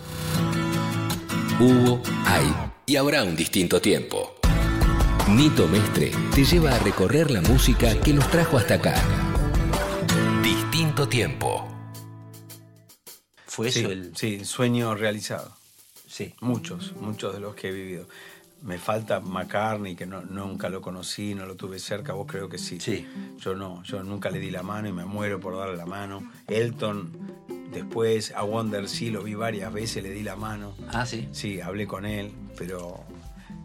[1.60, 2.46] Hubo, hay
[2.86, 4.36] y habrá un distinto tiempo.
[5.30, 8.94] Nito Mestre te lleva a recorrer la música que nos trajo hasta acá.
[10.44, 11.68] Distinto tiempo.
[13.48, 14.16] Fue Sí, eso el.
[14.16, 15.52] sí, sueño realizado.
[16.08, 16.36] Sí.
[16.42, 18.06] Muchos, muchos de los que he vivido.
[18.62, 22.60] Me falta McCartney, que no, nunca lo conocí, no lo tuve cerca, vos creo que
[22.60, 22.80] sí.
[22.80, 23.08] Sí.
[23.40, 26.32] Yo no, yo nunca le di la mano y me muero por darle la mano.
[26.48, 27.21] Elton,
[27.72, 30.76] después, a Wonder sí lo vi varias veces, le di la mano.
[30.90, 31.28] Ah, sí.
[31.32, 33.04] Sí, hablé con él, pero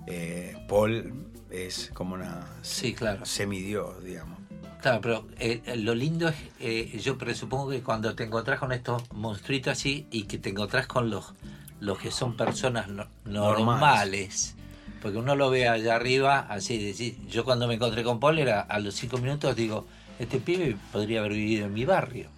[0.07, 1.13] eh, Paul
[1.51, 3.25] es como una Sí, claro.
[3.27, 4.39] semidios, digamos.
[4.81, 9.03] Claro, pero eh, lo lindo es, eh, yo presupongo que cuando te encontrás con estos
[9.13, 11.33] monstruitos así y que te encontrás con los,
[11.81, 14.55] los que son personas no- normales,
[15.03, 18.61] porque uno lo ve allá arriba, así, decir, yo cuando me encontré con Paul era
[18.61, 19.87] a los cinco minutos digo,
[20.19, 22.29] este pibe podría haber vivido en mi barrio.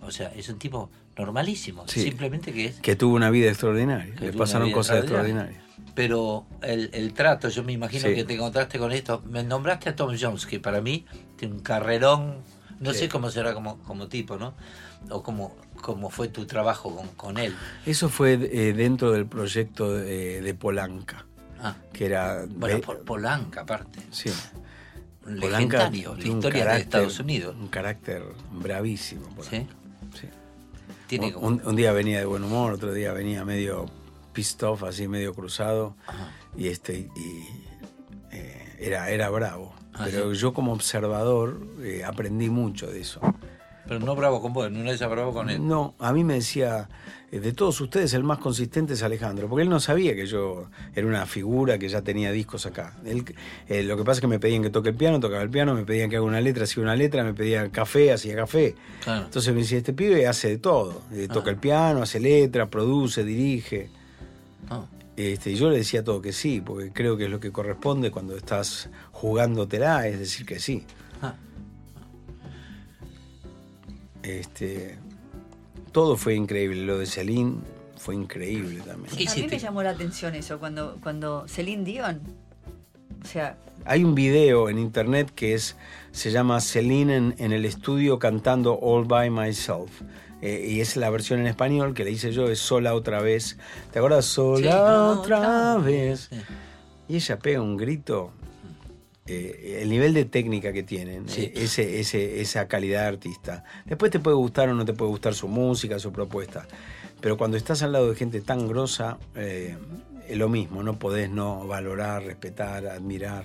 [0.00, 2.02] O sea, es un tipo normalísimo, Sí.
[2.02, 5.50] simplemente que es Que tuvo una vida extraordinaria, le pasaron cosas extraordinaria.
[5.52, 5.92] extraordinarias.
[5.94, 8.14] Pero el, el trato, yo me imagino Sí.
[8.14, 9.22] que te encontraste con esto.
[9.28, 11.04] Me nombraste a Tom Jones, que para mí
[11.36, 12.38] tiene un carrerón.
[12.80, 13.00] No Sí.
[13.00, 14.54] sé cómo será como, como tipo, ¿no?
[15.10, 17.54] O cómo, cómo fue tu trabajo con, con él.
[17.84, 21.26] Eso fue eh, dentro del proyecto de, de Polanca,
[21.60, 22.46] Ah, que era...
[22.48, 24.00] bueno, por Polanca, aparte.
[24.10, 24.30] sí.
[25.26, 27.54] Un Polanca legendario, la historia de Estados Unidos.
[27.56, 29.28] Un carácter bravísimo.
[29.36, 29.50] Polanca.
[29.50, 29.66] ¿Sí?
[30.22, 30.26] Sí.
[31.12, 33.84] Tiene Un, como- un- un día venía de buen humor, otro día venía medio
[34.32, 35.94] pissed off, así medio cruzado,
[36.56, 37.44] y este y
[38.30, 39.74] eh, era, era bravo.
[39.92, 43.20] Ah, Pero yo como observador eh, aprendí mucho de eso.
[43.86, 45.66] Pero no bravo con vos, no es bravo con él.
[45.66, 46.88] No, a mí me decía,
[47.32, 50.68] eh, de todos ustedes el más consistente es Alejandro, porque él no sabía que yo
[50.94, 52.96] era una figura que ya tenía discos acá.
[53.04, 53.24] Él,
[53.68, 55.74] eh, lo que pasa es que me pedían que toque el piano, tocaba el piano,
[55.74, 58.76] me pedían que haga una letra, hacía una letra, me pedían café, hacía café.
[59.02, 59.24] Claro.
[59.24, 63.24] Entonces me decía, este pibe hace de todo, eh, toca el piano, hace letra, produce,
[63.24, 63.90] dirige.
[64.70, 64.84] Ah.
[65.16, 68.10] Este, y yo le decía todo que sí, porque creo que es lo que corresponde
[68.10, 70.86] cuando estás jugándotela, es decir que sí.
[74.22, 74.98] Este,
[75.92, 77.56] todo fue increíble, lo de Celine
[77.96, 79.14] fue increíble también.
[79.16, 82.20] ¿Qué A mí me llamó la atención eso, cuando, cuando Celine Dion,
[83.22, 85.76] o sea, Hay un video en internet que es
[86.12, 90.02] se llama Celine en, en el estudio cantando All by Myself.
[90.40, 93.58] Eh, y es la versión en español que le hice yo, es sola otra vez.
[93.92, 94.24] ¿Te acuerdas?
[94.24, 95.18] Sola Sí.
[95.20, 96.28] otra vez.
[96.30, 96.36] Sí.
[97.08, 98.32] Y ella pega un grito.
[99.26, 101.42] Eh, el nivel de técnica que tienen, Sí.
[101.42, 103.64] eh, ese, ese, esa calidad de artista.
[103.84, 106.66] Después te puede gustar o no te puede gustar su música, su propuesta.
[107.20, 109.76] Pero cuando estás al lado de gente tan grosa, eh,
[110.28, 113.44] es lo mismo, no podés no valorar, respetar, admirar.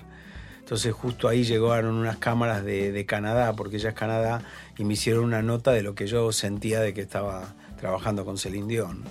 [0.58, 4.42] Entonces justo ahí llegaron unas cámaras de, de Canadá, porque ella es Canadá,
[4.76, 8.36] y me hicieron una nota de lo que yo sentía de que estaba trabajando con
[8.36, 9.04] Celine Dion.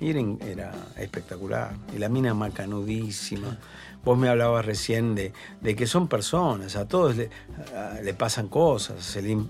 [0.00, 1.74] Y era, espectacular.
[1.94, 3.58] Y la mina macanudísima.
[4.02, 7.28] Vos me hablabas recién de, de que son personas, a todos le,
[7.76, 9.04] a- le pasan cosas.
[9.04, 9.46] Celine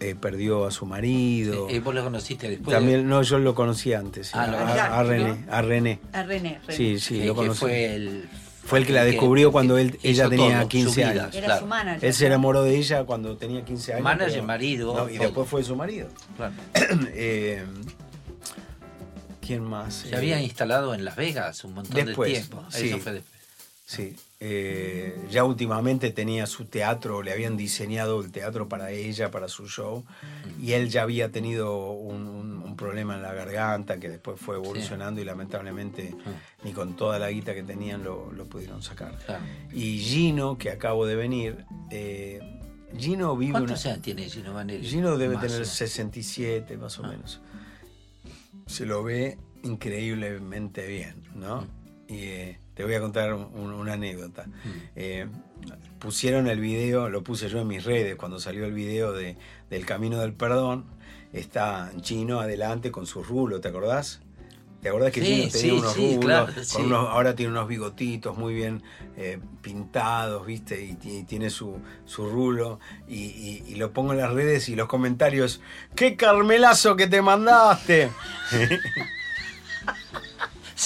[0.00, 1.68] eh, perdió a su marido.
[1.70, 2.76] Eh, vos lo conociste después.
[2.76, 5.44] También, no, yo lo conocí antes, Ah, lo a, René.
[5.50, 5.98] A René.
[6.12, 6.58] a René.
[6.66, 6.76] René.
[6.76, 7.60] Sí, sí, lo que conocí.
[7.60, 8.28] fue el.
[8.66, 11.34] Fue el que la descubrió cuando él- ella tenía todo, 15 su vida, años.
[11.34, 11.60] Era claro.
[11.60, 12.04] su manager.
[12.06, 14.04] Él se enamoró de ella cuando tenía 15 años.
[14.04, 15.22] Manager, pero- marido, No, y todo.
[15.24, 16.08] después fue su marido.
[16.36, 16.52] Claro.
[17.14, 17.62] Eh,
[19.40, 19.94] ¿Quién más?
[19.94, 22.64] Se Eh, había instalado en Las Vegas un montón Después, de tiempo.
[22.70, 22.88] sí.
[22.88, 23.33] Eso fue después.
[23.86, 29.46] Sí, eh, ya últimamente tenía su teatro, le habían diseñado el teatro para ella, para
[29.48, 30.04] su show,
[30.58, 34.56] y él ya había tenido un, un- un problema en la garganta que después fue
[34.56, 36.14] evolucionando y lamentablemente
[36.64, 39.18] ni con toda la guita que tenían lo, lo pudieron sacar.
[39.26, 39.44] Claro.
[39.72, 42.40] Y Gino, que acabo de venir, eh,
[42.96, 43.60] Gino vive una...
[43.60, 44.88] ¿Cuántos años tiene Gino Vanelli?
[44.88, 45.64] Gino debe Más, tener ¿no?
[45.66, 47.08] 67 más o Ah.
[47.08, 47.40] menos.
[48.66, 51.62] Se lo ve increíblemente bien, ¿no?
[51.62, 52.12] Mm.
[52.12, 54.46] Y eh, te voy a contar un- una anécdota.
[54.96, 55.26] Eh,
[55.98, 59.36] pusieron el video, lo puse yo en mis redes cuando salió el video de,
[59.70, 60.84] del Camino del Perdón.
[61.32, 64.20] Está Gino adelante con su rulo, ¿te acordás?
[64.80, 66.20] ¿Te acordás que Sí, Gino tenía sí, unos sí, rulos?
[66.20, 66.82] claro, con sí.
[66.82, 68.82] unos- ahora tiene unos bigotitos muy bien
[69.16, 70.84] eh, pintados, ¿viste?
[70.84, 72.80] Y, ti- tiene su, su rulo.
[73.08, 75.60] Y, y- y lo pongo en las redes y los comentarios.
[75.96, 78.10] ¡Qué carmelazo que te mandaste!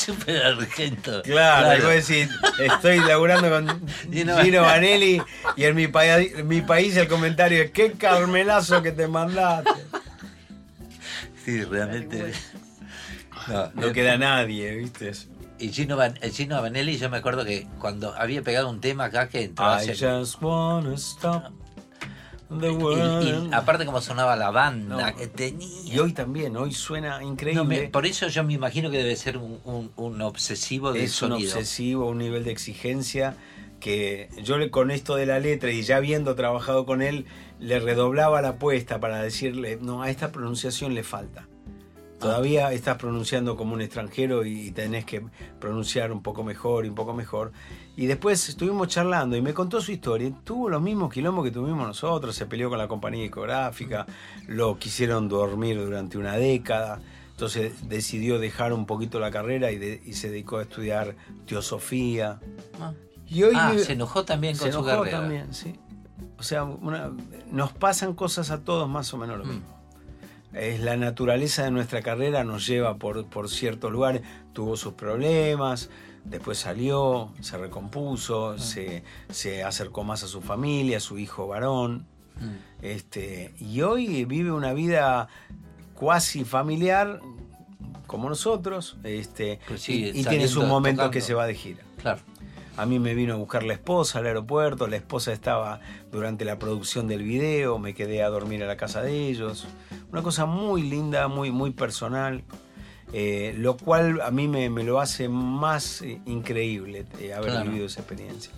[0.06, 1.22] Super argento.
[1.22, 2.28] Claro, y vos decís,
[2.58, 5.20] estoy laburando con Gino- Gino Vanelli
[5.56, 9.70] y en mi, país en mi país el comentario es ¡Qué carmelazo que te mandaste!
[11.44, 12.32] Sí, realmente.
[13.48, 15.12] No, No eh, queda nadie, ¿viste?
[15.58, 19.06] Y Gino, Van- el Gino Vanelli, yo me acuerdo que cuando había pegado un tema
[19.06, 21.44] acá que entró a I hacer- just wanna stop
[22.48, 25.16] the y, y aparte como sonaba la banda No.
[25.16, 25.66] que tenía.
[25.84, 27.64] Y hoy también, hoy suena No, increíble.
[27.64, 31.22] me- por eso yo me imagino que debe ser un, un- un obsesivo del es
[31.22, 31.50] un sonido.
[31.52, 33.36] obsesivo, un nivel de exigencia
[33.80, 37.26] que yo le, con esto de la letra y ya habiendo trabajado con él,
[37.60, 41.47] le redoblaba la apuesta para decirle, no, a esta pronunciación le falta.
[42.18, 45.24] Todavía estás pronunciando como un extranjero y tenés que
[45.60, 47.52] pronunciar un poco mejor y un poco mejor.
[47.96, 50.32] Y después estuvimos charlando y me contó su historia.
[50.44, 54.06] Tuvo los mismos quilombos que tuvimos nosotros, se peleó con la compañía discográfica,
[54.48, 57.00] lo quisieron dormir durante una década.
[57.30, 61.14] Entonces decidió dejar un poquito la carrera y, de- y se dedicó a estudiar
[61.46, 62.40] teosofía.
[62.80, 62.92] Ah.
[63.28, 65.20] Y hoy Ah, se enojó también se con su enojó carrera.
[65.20, 65.74] también, sí.
[66.38, 67.12] O sea, una-
[67.52, 69.62] nos pasan cosas a todos más o menos lo Mm.
[70.52, 74.22] Es la naturaleza de nuestra carrera, nos lleva por, por ciertos lugares.
[74.54, 75.90] Tuvo sus problemas,
[76.24, 78.58] después salió, se recompuso, Ah.
[78.58, 82.06] se, se acercó más a su familia, a su hijo varón.
[82.40, 82.82] Mm.
[82.84, 85.28] Este, y hoy vive una vida
[85.94, 87.20] cuasi familiar
[88.06, 88.96] como nosotros.
[89.04, 91.10] Este, Pues y, y tiene sus momentos tocando.
[91.12, 91.82] que se va de gira.
[92.00, 92.20] Claro.
[92.78, 95.80] A mí me vino a buscar la esposa al aeropuerto, la esposa estaba
[96.12, 99.66] durante la producción del video, me quedé a dormir a la casa de ellos.
[100.12, 102.44] Una cosa muy linda, muy, muy personal,
[103.12, 107.68] eh, lo cual a mí me, me lo hace más eh, increíble eh, haber Claro.
[107.68, 108.52] vivido esa experiencia.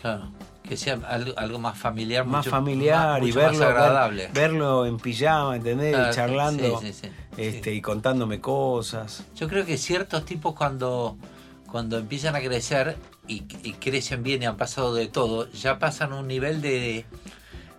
[0.00, 0.30] Claro.
[0.62, 4.28] Que sea algo, algo más familiar, más mucho- familiar y mucho verlo, más ver- agradable.
[4.32, 5.94] verlo en pijama, ¿entendés?
[5.96, 7.08] Claro, Charlando sí, sí, sí.
[7.36, 9.24] este, y contándome cosas.
[9.34, 11.16] Yo creo que ciertos tipos cuando,
[11.70, 12.96] cuando empiezan a crecer
[13.28, 17.04] y, y crecen bien y han pasado de todo, ya pasan un nivel de...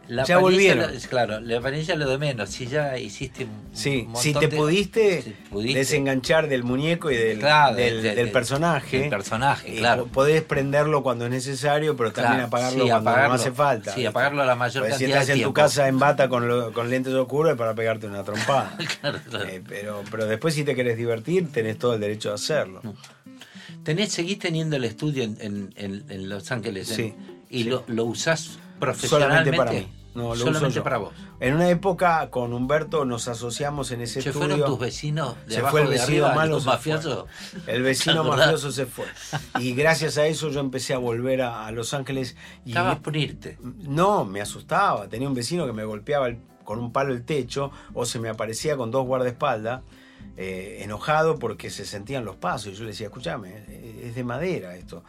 [0.07, 0.93] La Ya volvieron.
[0.93, 2.51] lo- claro, la apariencia lo de menos.
[2.51, 7.15] Si ya hiciste un, Sí, si te de- pudiste, si pudiste- desenganchar del muñeco y
[7.15, 8.99] del, Claro, del, de- de- del de- personaje.
[8.99, 10.03] del personaje, eh, claro.
[10.05, 13.29] po- Podés prenderlo cuando es necesario, pero también Claro, apagarlo sí, cuando apagarlo.
[13.35, 13.93] no hace falta.
[13.95, 15.53] Sí, apagarlo la mayor Porque si cantidad estás de en tu tiempo.
[15.55, 18.77] casa en bata con, lo- con lentes oscuros para pegarte una trompada.
[19.01, 19.45] Claro, claro.
[19.45, 22.81] Eh, pero, pero después si te querés divertir, tenés todo el derecho de hacerlo.
[23.85, 27.13] Tenés, seguís teniendo el estudio en, en- en- en Los Ángeles Sí,
[27.49, 27.69] y sí.
[27.69, 29.57] Lo, lo usás Solamente profesionalmente.
[29.57, 29.87] para mí.
[30.15, 30.83] No, lo Solamente uso yo.
[30.83, 31.13] para vos.
[31.41, 34.47] En una época con Humberto nos asociamos en ese ¿Se estudio.
[34.47, 36.71] fueron tus vecinos de se abajo fue el de vecino arriba, se fue.
[36.73, 37.25] mafiosos?
[37.67, 39.05] El vecino mafioso se fue.
[39.59, 42.37] Y gracias a eso yo empecé a volver a, a Los Ángeles.
[42.65, 43.57] Y Estabas por irte.
[43.61, 45.09] No, me asustaba.
[45.09, 48.29] Tenía un vecino que me golpeaba el- con un palo el techo o se me
[48.29, 49.81] aparecía con dos guardaespaldas,
[50.37, 52.73] eh, enojado porque se sentían los pasos.
[52.73, 55.03] Y yo le decía, escúchame, eh, es de madera esto.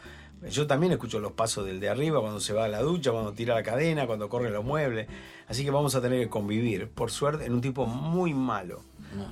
[0.49, 3.33] Yo también escucho los pasos del de arriba cuando se va a la ducha, cuando
[3.33, 5.07] tira la cadena, cuando corre los muebles.
[5.47, 8.81] Así que vamos a tener que convivir, por suerte, en un tipo muy malo.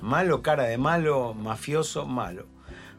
[0.01, 2.47] Malo, cara de malo, mafioso, malo.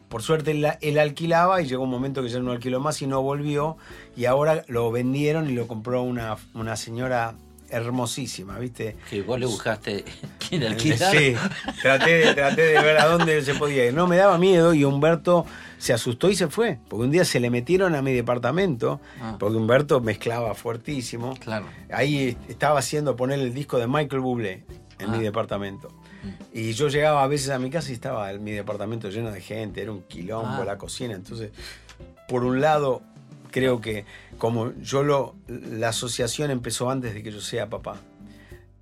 [0.08, 3.08] Por suerte él, él alquilaba y llegó un momento que ya no alquiló más y
[3.08, 3.76] no volvió.
[4.16, 7.34] Y ahora lo vendieron y lo compró una, una señora
[7.70, 8.96] hermosísima, ¿viste?
[9.10, 10.04] Que vos le buscaste
[10.48, 11.16] quién alquilar.
[11.16, 11.34] Sí,
[11.82, 13.94] traté de, traté de ver a dónde se podía ir.
[13.94, 15.46] No, me daba miedo y Humberto
[15.78, 16.78] se asustó y se fue.
[16.88, 19.36] Porque un día se le metieron a mi departamento, Ah.
[19.38, 21.34] porque Humberto mezclaba fuertísimo.
[21.40, 21.66] Claro.
[21.92, 24.64] Ahí estaba haciendo poner el disco de Michael Bublé
[24.98, 25.16] en Ah.
[25.16, 25.88] mi departamento.
[26.52, 29.40] Y yo llegaba a veces a mi casa y estaba el- mi departamento lleno de
[29.40, 30.64] gente, era un quilombo Ah.
[30.64, 31.14] la cocina.
[31.14, 31.50] Entonces,
[32.28, 33.02] por un lado,
[33.56, 34.04] creo que
[34.36, 35.34] como yo lo.
[35.48, 37.96] La asociación empezó antes de que yo sea papá.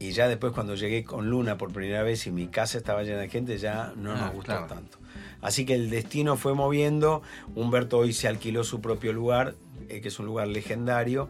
[0.01, 3.21] Y ya después, cuando llegué con Luna por primera vez y mi casa estaba llena
[3.21, 4.67] de gente, ya no Ah, nos gustó claro.
[4.67, 4.99] tanto.
[5.41, 7.23] Así que el destino fue moviendo.
[7.55, 9.55] Humberto hoy se alquiló su propio lugar,
[9.89, 11.29] eh, que es un lugar legendario.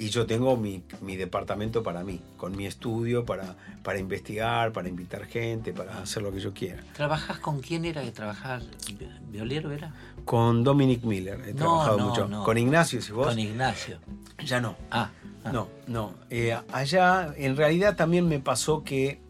[0.00, 4.88] Y yo tengo mi, mi departamento para mí, con mi estudio para, para investigar, para
[4.88, 6.84] invitar gente, para hacer lo que yo quiera.
[6.94, 8.62] ¿Trabajás con quién era que trabajás?
[8.96, 9.92] Vi- ¿Violero era?
[10.24, 12.28] Con Dominic Miller he No, trabajado no, mucho.
[12.28, 12.44] no.
[12.44, 13.26] Con Ignacio, si vos.
[13.26, 13.98] Con Ignacio.
[14.44, 14.76] Ya no.
[14.92, 15.10] Ah,
[15.44, 15.50] ah.
[15.50, 16.14] No, no.
[16.30, 19.20] Eh, allá en realidad también me pasó que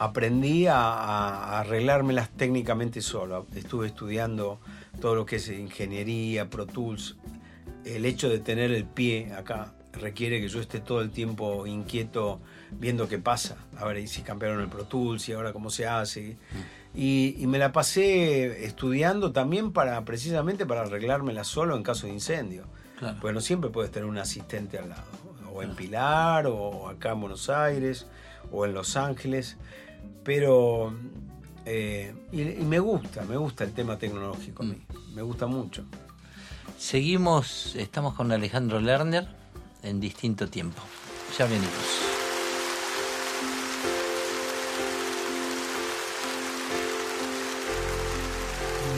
[0.00, 3.46] aprendí a, a arreglármelas técnicamente solo.
[3.54, 4.58] Estuve estudiando
[5.00, 7.14] todo lo que es ingeniería, Pro Tools.
[7.84, 12.40] El hecho de tener el pie acá requiere que yo esté todo el tiempo inquieto
[12.70, 13.56] viendo qué pasa.
[13.76, 16.36] A ver si cambiaron el Pro Tools y ahora cómo se hace.
[16.94, 22.12] Y, y me la pasé estudiando también para precisamente para arreglármela solo en caso de
[22.12, 22.66] incendio.
[22.98, 23.18] Claro.
[23.20, 25.04] Porque no siempre puedes tener un asistente al lado.
[25.52, 28.06] O en Pilar, o acá en Buenos Aires,
[28.52, 29.56] o en Los Ángeles.
[30.24, 30.94] Pero.
[31.64, 34.82] eh, y, y me gusta, me gusta el tema tecnológico a mí.
[35.14, 35.84] Me gusta mucho.
[36.78, 39.37] Seguimos, estamos con Alejandro Lerner
[39.88, 40.82] en distinto tiempo.
[41.38, 41.86] Ya venimos.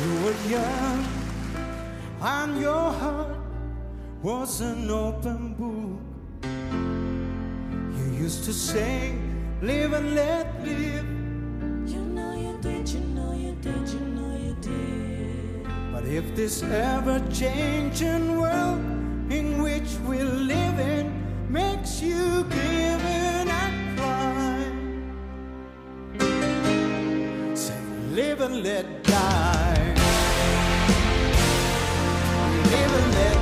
[0.03, 1.05] You were young
[2.21, 3.37] and your heart
[4.23, 6.01] was an open book.
[7.97, 9.15] You used to say,
[9.63, 11.07] live and let live.
[11.87, 15.67] You know you did, you know you did, you know you did.
[15.93, 19.00] But if this ever changing world
[19.31, 21.07] in which we live in
[21.49, 24.65] makes you give in and cry,
[27.55, 29.95] say, live and let die.
[32.73, 33.40] Live and let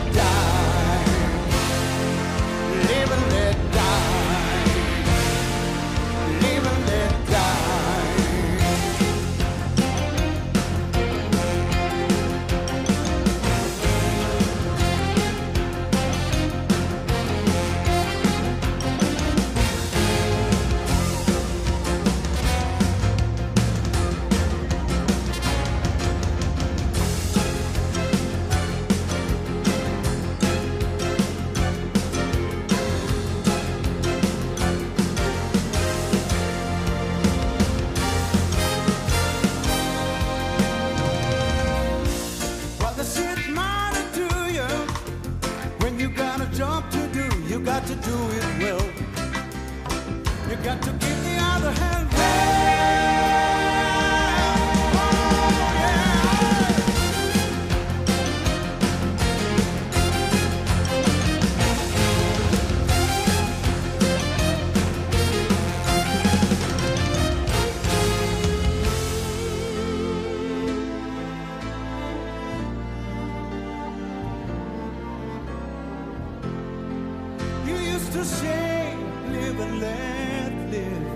[78.19, 78.97] to say,
[79.31, 81.09] live and let live.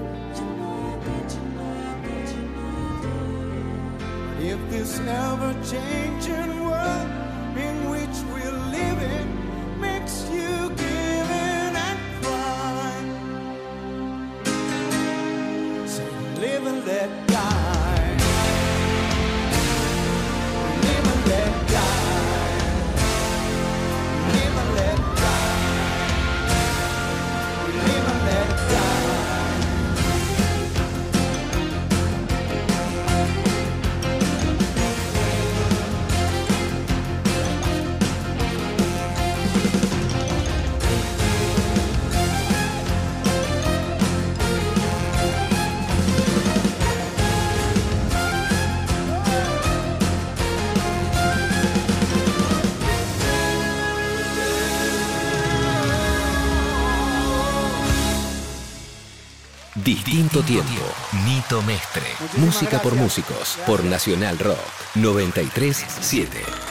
[4.41, 6.42] If this ever changes.
[60.13, 60.85] Quinto Tiempo,
[61.25, 62.05] Nito Mestre.
[62.37, 64.61] Música por músicos, por Nacional Rock
[64.97, 66.62] 937.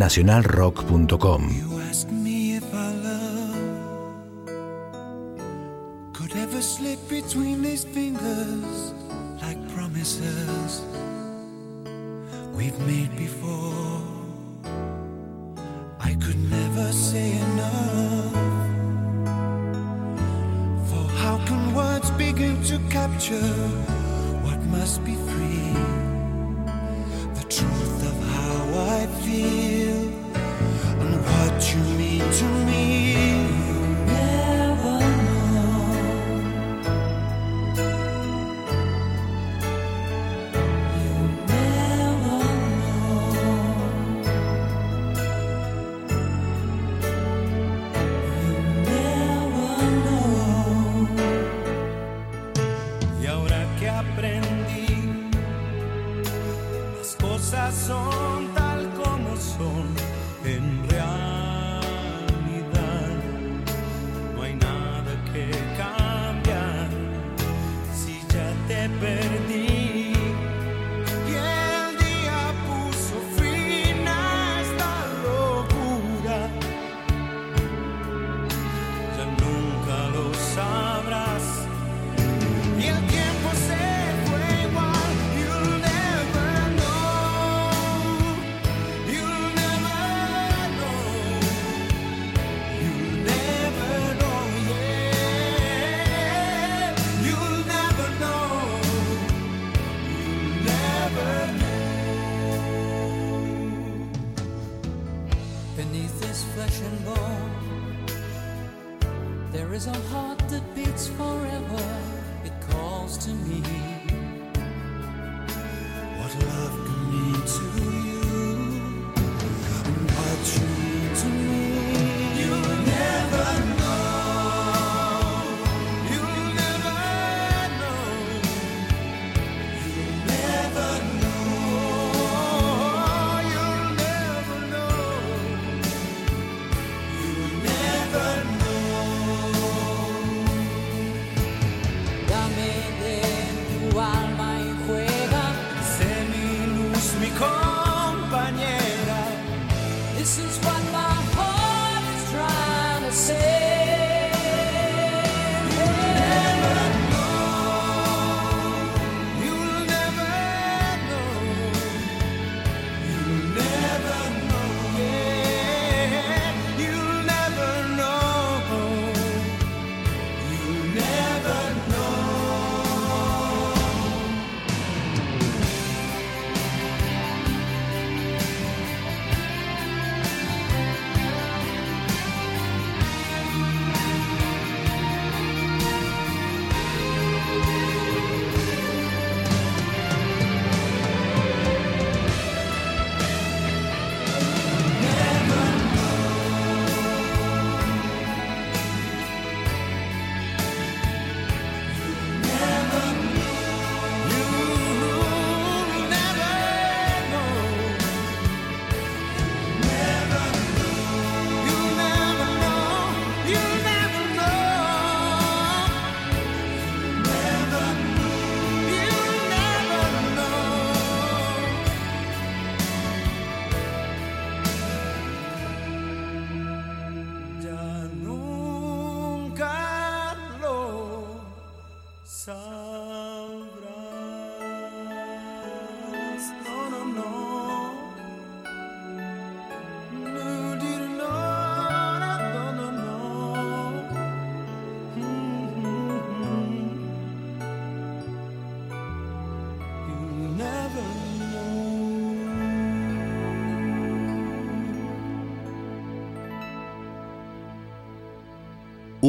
[0.00, 1.69] nacionalrock.com.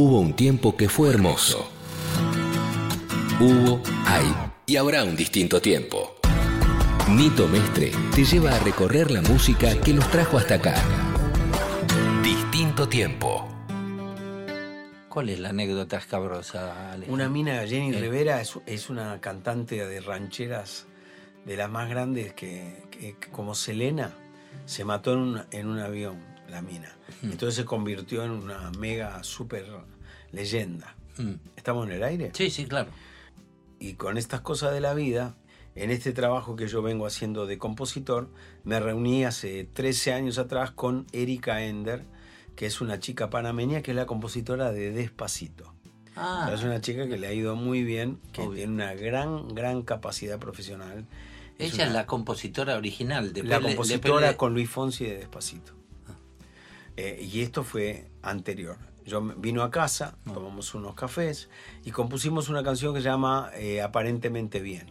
[0.04, 1.70] Hubo un tiempo que fue hermoso.
[3.40, 4.26] Hubo, hay
[4.66, 6.16] y habrá un distinto tiempo.
[7.08, 10.74] Nito Mestre te lleva a recorrer la música que nos trajo hasta acá.
[12.24, 13.48] Distinto tiempo.
[15.08, 17.14] ¿Cuál es la anécdota escabrosa, Alejandro?
[17.14, 18.00] Una mina, Jenny Eh.
[18.02, 20.88] Rivera, es, es una cantante de rancheras
[21.46, 24.16] de las más grandes que, que- que como Selena
[24.66, 26.18] se mató en un, en un avión,
[26.52, 26.96] la mina.
[27.22, 27.32] Mm.
[27.32, 29.66] Entonces se convirtió en una mega super
[30.32, 30.96] leyenda.
[31.18, 31.34] Mm.
[31.56, 32.32] ¿Estamos en el aire?
[32.34, 32.90] Sí, sí, claro.
[33.80, 35.36] Y con estas cosas de la vida,
[35.76, 38.30] en este trabajo que yo vengo haciendo de compositor,
[38.64, 42.04] me reuní hace 13 años atrás con Erika Ender,
[42.56, 45.74] que es una chica panameña que es la compositora de Despacito.
[46.16, 48.56] Ah, Es una chica que le ha ido muy bien, que Obvio.
[48.58, 51.06] tiene una gran, gran capacidad profesional.
[51.58, 53.34] ella una- es la compositora original.
[53.34, 55.74] Después la compositora le- con Luis Fonsi de Despacito.
[56.98, 58.78] Eh, y esto fue anterior.
[59.06, 61.50] Yo vino a casa, tomamos unos cafés
[61.84, 64.86] y compusimos una canción que se llama eh, Aparentemente Bien.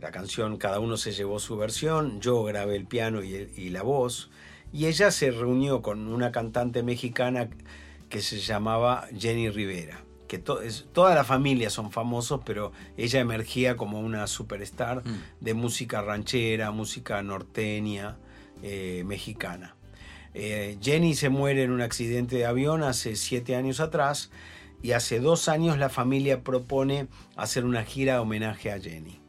[0.00, 3.70] La canción, cada uno se llevó su versión, yo grabé el piano y, el- y
[3.70, 4.30] la voz,
[4.72, 7.48] y ella se reunió con una cantante mexicana
[8.08, 10.04] que se llamaba Jenny Rivera.
[10.28, 15.22] Que to- es- toda la familia son famosos, pero ella emergía como una superstar Mm.
[15.40, 18.16] de música ranchera, música norteña,
[18.62, 19.74] eh, mexicana.
[20.34, 24.30] Eh, Jenny se muere en un accidente de avión hace siete años atrás
[24.82, 27.06] y hace dos años la familia propone
[27.36, 29.20] hacer una gira de homenaje a Jenny.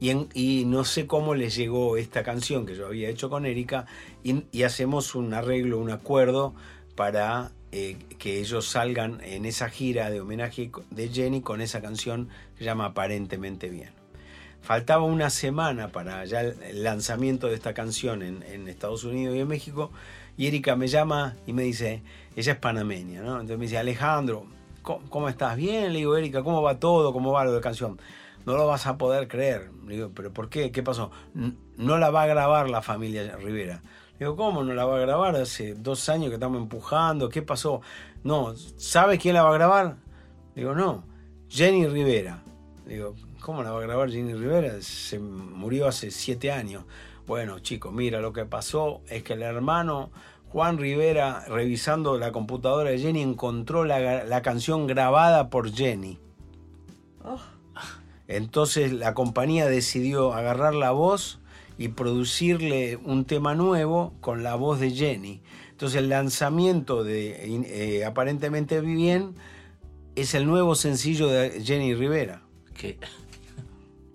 [0.00, 3.86] Y, no sé cómo les llegó esta canción que yo había hecho con Erika
[4.22, 6.54] y, hacemos un arreglo, un acuerdo
[6.94, 12.28] para eh, que ellos salgan en esa gira de homenaje de Jenny con esa canción
[12.54, 13.90] que se llama Aparentemente Bien.
[14.62, 19.48] Faltaba una semana para ya el lanzamiento de esta canción en Estados Unidos y en
[19.48, 19.90] México
[20.38, 22.02] y Erika me llama y me dice,
[22.36, 23.32] ella es panameña, ¿no?
[23.32, 24.46] Entonces me dice, Alejandro,
[24.82, 25.56] ¿cómo, cómo estás?
[25.56, 27.12] Bien, le digo, Erika, ¿cómo va todo?
[27.12, 28.00] ¿Cómo va lo de canción?
[28.46, 29.70] No lo vas a poder creer.
[29.86, 30.70] Le digo, ¿pero por qué?
[30.70, 31.10] ¿Qué pasó?
[31.34, 33.82] "N- No la va a grabar la familia Rivera.
[34.18, 35.36] Le digo, ¿cómo no la va a grabar?
[35.36, 37.28] Hace dos años que estamos empujando.
[37.28, 37.82] ¿Qué pasó?
[38.24, 39.96] No, ¿sabe quién la va a grabar?
[40.54, 41.04] Le digo, no,
[41.48, 42.42] Jenny Rivera.
[42.86, 44.80] Le digo, ¿cómo la va a grabar Jenny Rivera?
[44.80, 46.84] Se murió hace siete años.
[47.28, 50.10] Bueno, chicos, mira, lo que pasó es que el hermano
[50.48, 56.18] Juan Rivera, revisando la computadora de Jenny, encontró la, la canción grabada por Jenny.
[57.22, 57.38] Oh.
[58.28, 61.38] Entonces la compañía decidió agarrar la voz
[61.76, 65.42] y producirle un tema nuevo con la voz de Jenny.
[65.70, 67.36] Entonces el lanzamiento de
[67.66, 69.34] eh, Aparentemente Bien
[70.16, 72.42] es el nuevo sencillo de Jenny Rivera.
[72.74, 72.98] Que,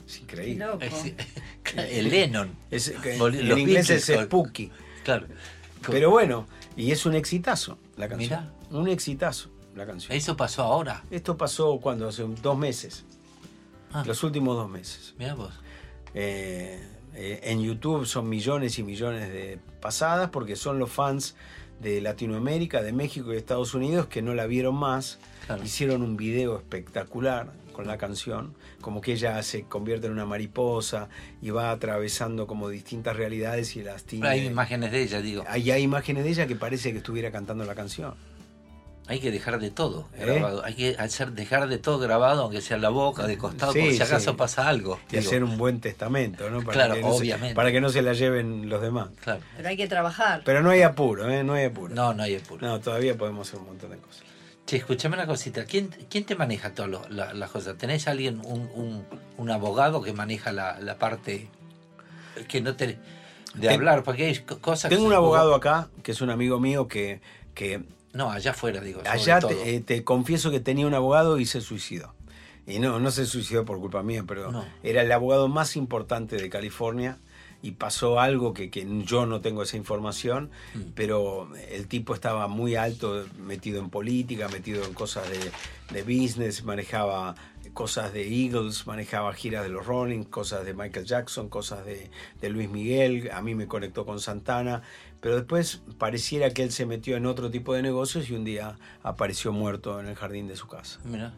[0.05, 0.65] Es Qué increíble.
[0.65, 0.79] loco.
[1.77, 2.51] el Lennon.
[2.71, 4.71] Es- en los inglés Beatles es Spooky.
[5.03, 5.27] Claro.
[5.89, 8.41] Pero bueno, y es un exitazo la canción.
[8.71, 8.79] Mirá.
[8.79, 10.11] Un exitazo la canción.
[10.13, 11.03] Eso pasó ahora.
[11.11, 13.05] Esto pasó cuando hace dos meses,
[13.91, 15.13] Ah, los últimos dos meses.
[15.19, 15.53] mirá vos.
[16.13, 16.79] Eh,
[17.15, 21.35] eh, en YouTube son millones y millones de pasadas porque son los fans
[21.79, 25.19] de Latinoamérica, de México y de Estados Unidos que no la vieron más.
[25.45, 25.63] Claro.
[25.63, 31.09] Hicieron un video espectacular con la canción, como que ella se convierte en una mariposa
[31.41, 34.27] y va atravesando como distintas realidades y las tiene.
[34.29, 35.43] Hay imágenes de ella, digo.
[35.47, 38.13] Ahí hay imágenes de ella que parece que estuviera cantando la canción.
[39.05, 40.23] Hay que dejar de todo ¿Eh?
[40.25, 40.63] grabado.
[40.63, 43.91] Hay que hacer, dejar de todo grabado, aunque sea la boca, de costado, Sí, por
[43.91, 44.37] si acaso sí.
[44.37, 44.97] pasa algo.
[45.11, 45.27] Y digo.
[45.27, 46.61] hacer un buen testamento, ¿no?
[46.63, 47.53] Claro, que no se- obviamente.
[47.53, 49.09] para que no se la lleven los demás.
[49.21, 49.41] Claro.
[49.57, 50.41] Pero hay que trabajar.
[50.45, 51.43] Pero no hay apuro, ¿eh?
[51.43, 51.93] No hay apuro.
[51.93, 52.65] No, no hay apuro.
[52.65, 54.23] No, todavía podemos hacer un montón de cosas.
[54.73, 55.65] Che, escúchame una cosita.
[55.65, 57.77] ¿Quién, quién te maneja todas lo- la- las cosas?
[57.77, 59.05] ¿Tenés alguien, un, un,
[59.37, 61.47] un abogado que maneja la, la parte
[62.47, 62.87] que no te...
[62.87, 62.97] de
[63.67, 64.01] Ten- hablar?
[64.01, 66.87] Porque hay co- cosas que Tengo un se- abogado acá, que es un amigo mío,
[66.87, 67.21] que,
[67.53, 67.83] que
[68.13, 69.03] No, allá afuera, digo.
[69.07, 72.15] allá te, eh, te confieso que tenía un abogado y se suicidó.
[72.65, 74.65] Y no, no se suicidó por culpa mía, pero No.
[74.81, 77.19] era el abogado más importante de California
[77.63, 80.79] y pasó algo que, que yo no tengo esa información, Mm.
[80.93, 85.39] pero el tipo estaba muy alto, metido en política, metido en cosas de,
[85.91, 87.33] de business, manejaba
[87.73, 92.49] cosas de Eagles, manejaba giras de los Rolling, cosas de Michael Jackson, cosas de, de
[92.49, 94.83] Luis Miguel, a mí me conectó con Santana,
[95.21, 98.77] pero después pareciera que él se metió en otro tipo de negocios y un día
[99.01, 100.99] apareció muerto en el jardín de su casa.
[101.05, 101.33] Mira,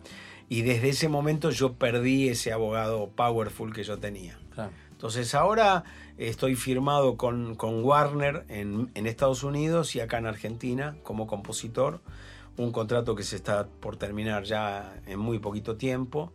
[0.50, 4.38] Y desde ese momento yo perdí ese abogado powerful que yo tenía.
[4.54, 4.72] claro.
[4.96, 5.84] Entonces ahora
[6.18, 12.00] estoy firmado con, con Warner en, en Estados Unidos y acá en Argentina como compositor.
[12.56, 16.32] Un contrato que se está por terminar ya en muy poquito tiempo.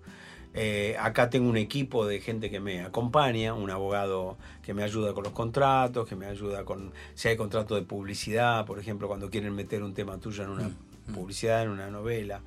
[0.53, 5.15] Eh, acá tengo un equipo de gente que me acompaña, un abogado que me ayuda
[5.15, 9.31] con los contratos, que me ayuda con si hay contrato de publicidad, por ejemplo, cuando
[9.31, 10.71] quieren meter un tema tuyo en una
[11.15, 12.43] publicidad, en una novela.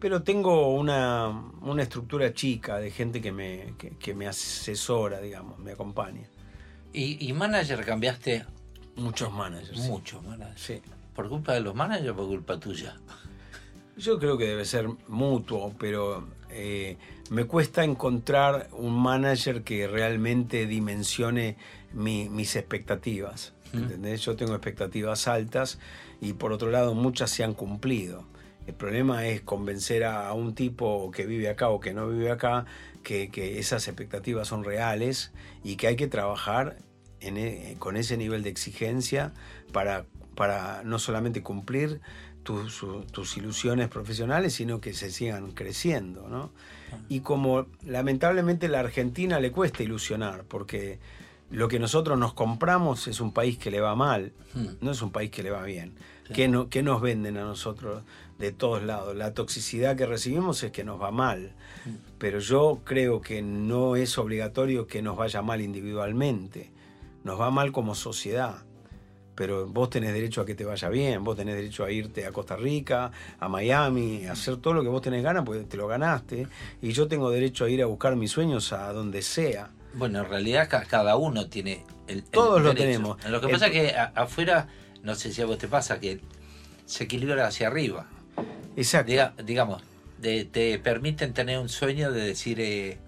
[0.00, 1.28] Pero tengo una,
[1.60, 6.26] una estructura chica de gente que me, que, que me asesora, digamos, me acompaña.
[6.92, 8.44] Y, y manager cambiaste
[8.96, 9.78] Muchos managers.
[9.80, 9.88] sí.
[9.88, 10.58] mucho, manager.
[10.58, 10.82] Sí.
[11.14, 12.96] ¿Por culpa de los managers o por culpa tuya?
[13.96, 16.96] Yo creo que debe ser mutuo, pero eh,
[17.30, 21.56] me cuesta encontrar un manager que realmente dimensione
[21.92, 23.52] mi- mis expectativas.
[23.72, 24.22] ¿entendés?
[24.24, 25.78] Yo tengo expectativas altas
[26.20, 28.24] y por otro lado muchas se han cumplido.
[28.70, 32.30] El problema es convencer a, a un tipo que vive acá o que no vive
[32.30, 32.66] acá
[33.02, 35.32] que, que esas expectativas son reales
[35.64, 36.76] y que hay que trabajar
[37.20, 39.32] en e- con ese nivel de exigencia
[39.72, 40.04] para,
[40.36, 42.00] para no solamente cumplir
[42.44, 46.28] tus, su- tus ilusiones profesionales, sino que se sigan creciendo.
[46.28, 46.52] ¿no?
[47.08, 51.00] Y como lamentablemente la Argentina le cuesta ilusionar, porque
[51.50, 54.66] lo que nosotros nos compramos es un país que le va mal, Hmm.
[54.80, 55.94] no es un país que le va bien.
[56.28, 56.32] Sí.
[56.34, 58.04] ¿Qué, no, qué nos venden a nosotros
[58.40, 59.14] de todos lados?
[59.16, 61.52] La toxicidad que recibimos es que nos va mal,
[62.18, 66.70] pero yo creo que no es obligatorio que nos vaya mal individualmente,
[67.22, 68.64] nos va mal como sociedad.
[69.36, 72.32] Pero vos tenés derecho a que te vaya bien, vos tenés derecho a irte a
[72.32, 75.86] Costa Rica, a Miami, a hacer todo lo que vos tenés ganas, porque te lo
[75.86, 76.46] ganaste.
[76.82, 79.70] Y yo tengo derecho a ir a buscar mis sueños a donde sea.
[79.94, 83.16] Bueno, en realidad ca- cada uno tiene el, el Todos lo tenemos.
[83.30, 84.68] Lo que pasa es que afuera,
[85.02, 86.20] no sé si a vos te pasa, que
[86.84, 88.06] se equilibra hacia arriba.
[88.80, 89.12] Exacto.
[89.12, 89.82] Diga- digamos,
[90.18, 92.98] de- te permiten tener un sueño de decir, eh,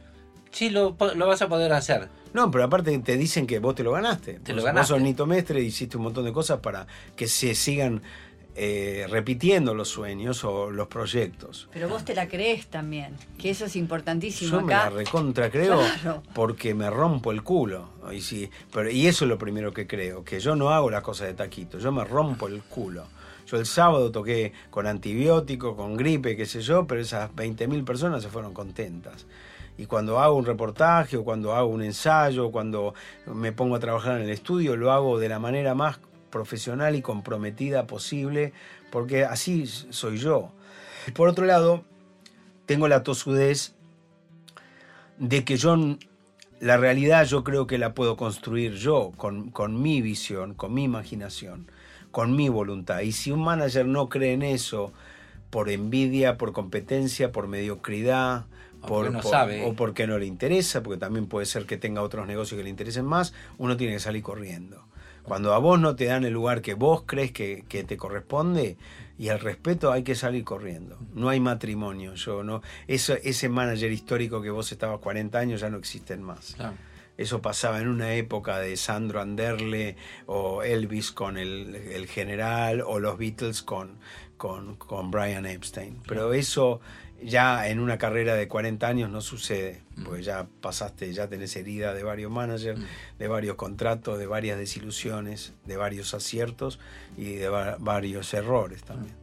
[0.51, 2.09] sí, lo, lo vas a poder hacer.
[2.35, 4.35] No, pero aparte te dicen que vos te lo ganaste.
[4.35, 4.81] Te Vos- lo ganaste.
[4.93, 6.86] Vos sos Nito Mestre y hiciste un montón de cosas para
[7.16, 8.03] que se sigan
[8.55, 11.69] eh, repitiendo los sueños o los proyectos.
[11.73, 14.90] Pero vos te la crees también, que eso es importantísimo Yo me la acá.
[14.90, 16.23] recontra creo Claro.
[16.35, 17.89] porque me rompo el culo.
[18.12, 21.03] Y, sí, pero, y eso es lo primero que creo, que yo no hago las
[21.03, 23.07] cosas de taquito, yo me rompo el culo.
[23.52, 28.22] Yo el sábado toqué con antibiótico, con gripe, qué sé yo, pero esas 20.000 personas
[28.22, 29.26] se fueron contentas.
[29.76, 32.94] Y cuando hago un reportaje o cuando hago un ensayo, cuando
[33.26, 36.00] me pongo a trabajar en el estudio, lo hago de la manera más
[36.30, 38.54] profesional y comprometida posible,
[38.90, 40.50] porque así soy yo.
[41.12, 41.84] Por otro lado,
[42.64, 43.74] tengo la tosudez
[45.18, 45.76] de que yo,
[46.58, 51.70] la realidad yo creo que la puedo construir yo, con mi visión, con mi imaginación.
[52.12, 53.01] Con mi voluntad.
[53.01, 54.93] Y si un manager no cree en eso,
[55.51, 58.44] por envidia, por competencia, por mediocridad,
[58.80, 59.64] O por, porque no por- sabe.
[59.66, 62.70] o porque no le interesa, porque también puede ser que tenga otros negocios que le
[62.70, 64.84] interesen más, uno tiene que salir corriendo.
[65.24, 68.76] Cuando a vos no te dan el lugar que vos crees que, que te corresponde
[69.18, 70.98] y el respeto hay que salir corriendo.
[71.14, 72.14] No hay matrimonio.
[72.14, 76.55] Yo no, eso, ese manager histórico que vos estabas 40 años ya no existen más.
[76.56, 76.74] Claro.
[77.23, 79.97] Eso pasaba en una época de Sandro Anderle
[80.27, 83.99] o Elvis con el, el general o los Beatles con,
[84.36, 85.99] con, con Brian Epstein.
[86.07, 86.81] Pero eso
[87.23, 91.94] ya en una carrera de 40 años no sucede, porque ya pasaste, ya tenés herida
[91.94, 92.81] de varios managers,
[93.19, 96.81] de varios contratos, de varias desilusiones, de varios aciertos
[97.16, 99.15] y de va- varios errores también.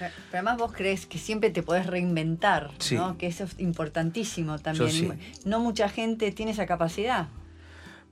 [0.00, 2.96] Pero además vos crees que siempre te podés reinventar, Sí.
[2.96, 3.16] ¿no?
[3.18, 4.90] Que eso es importantísimo también.
[4.90, 5.10] sí.
[5.44, 7.28] No mucha gente tiene esa capacidad.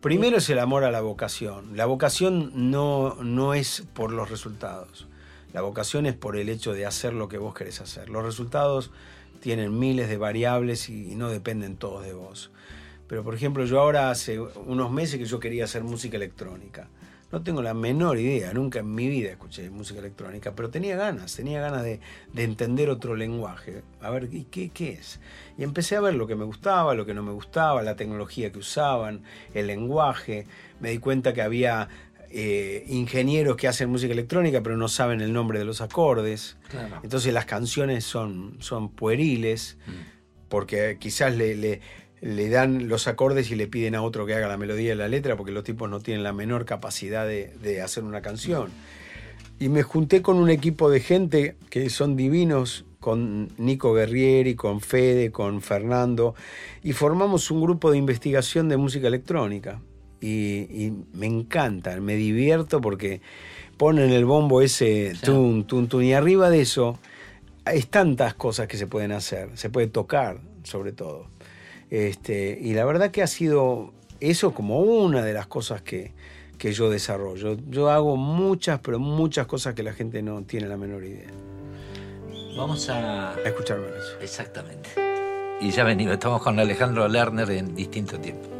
[0.00, 1.76] Primero es el amor a la vocación.
[1.76, 5.08] La vocación no, no es por los resultados.
[5.52, 8.08] La vocación es por el hecho de hacer lo que vos querés hacer.
[8.08, 8.92] Los resultados
[9.40, 12.50] tienen miles de variables y, y no dependen todos de vos.
[13.08, 16.88] Pero por ejemplo, yo ahora hace unos meses que yo quería hacer música electrónica.
[17.30, 21.36] No tengo la menor idea, nunca en mi vida escuché música electrónica, pero tenía ganas,
[21.36, 22.00] tenía ganas de,
[22.32, 23.82] de entender otro lenguaje.
[24.00, 25.20] A ver, ¿y qué, qué es?
[25.58, 28.50] Y empecé a ver lo que me gustaba, lo que no me gustaba, la tecnología
[28.50, 29.22] que usaban,
[29.52, 30.46] el lenguaje.
[30.80, 31.90] Me di cuenta que había
[32.30, 36.56] eh, ingenieros que hacen música electrónica, pero no saben el nombre de los acordes.
[36.70, 37.00] Claro.
[37.02, 39.76] Entonces las canciones son, son pueriles,
[40.48, 41.80] porque quizás le, le-
[42.20, 45.08] le dan los acordes y le piden a otro que haga la melodía y la
[45.08, 48.70] letra, porque los tipos no tienen la menor capacidad de, de hacer una canción.
[49.60, 54.80] Y me junté con un equipo de gente que son divinos, con Nico Guerrieri, con
[54.80, 56.34] Fede, con Fernando,
[56.82, 59.80] y formamos un grupo de investigación de música electrónica.
[60.20, 63.20] Y, y me encanta, me divierto porque
[63.76, 66.98] ponen el bombo ese tun, tun, tun, y arriba de eso
[67.64, 71.28] hay tantas cosas que se pueden hacer, se puede tocar sobre todo.
[71.90, 76.12] Este, y la verdad que ha sido eso como una de las cosas que,
[76.58, 77.56] que yo desarrollo.
[77.68, 81.30] Yo hago muchas, pero muchas cosas que la gente no tiene la menor idea.
[82.56, 83.34] Vamos a...
[83.34, 84.18] A escuchar eso.
[84.20, 84.90] Exactamente.
[85.60, 88.57] Y ya venimos, estamos con Alejandro Lerner en distinto tiempo.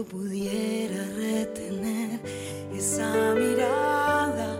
[0.00, 2.20] Yo pudiera retener
[2.74, 4.56] esa mirada,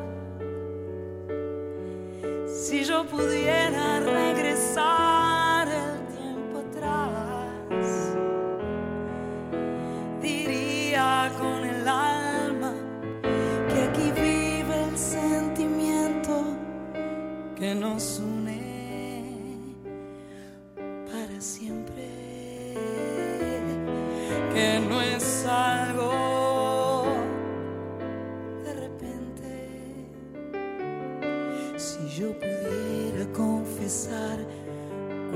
[2.46, 8.16] si yo pudiera regresar el tiempo atrás,
[10.20, 12.74] diría con el alma
[13.70, 16.44] que aquí vive el sentimiento
[17.56, 18.29] que nos une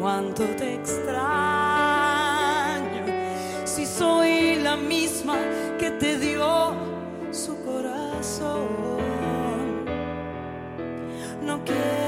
[0.05, 1.07] cuánto te extraño,
[3.65, 5.39] si soy la misma
[5.79, 6.75] que te dio
[7.31, 8.67] su corazón,
[11.41, 12.04] no quiero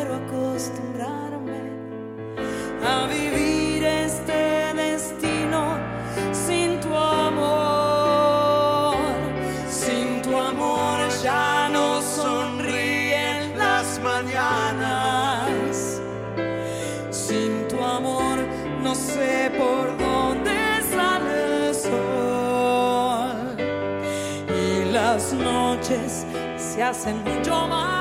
[25.17, 26.27] las noches
[26.59, 27.96] se hacen mucho más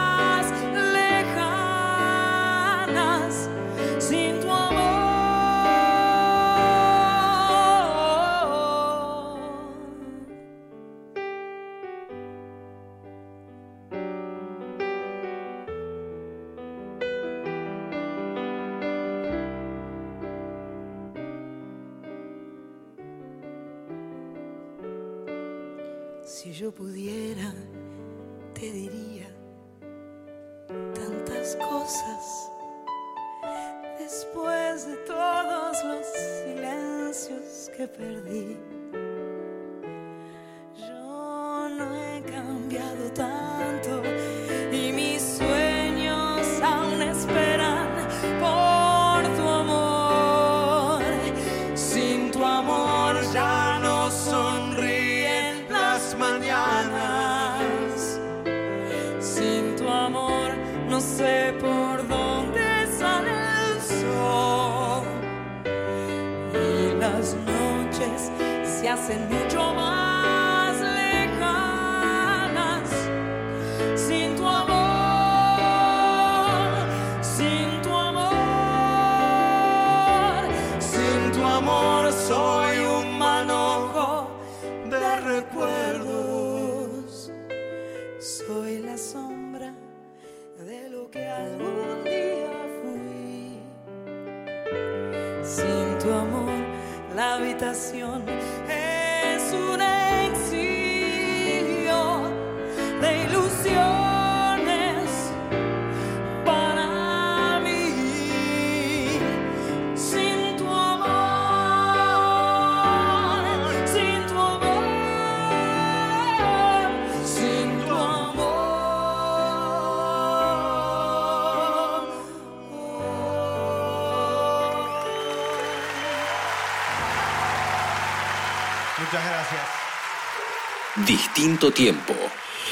[131.16, 132.14] Distinto Tiempo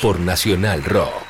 [0.02, 1.23] por Nacional Rock.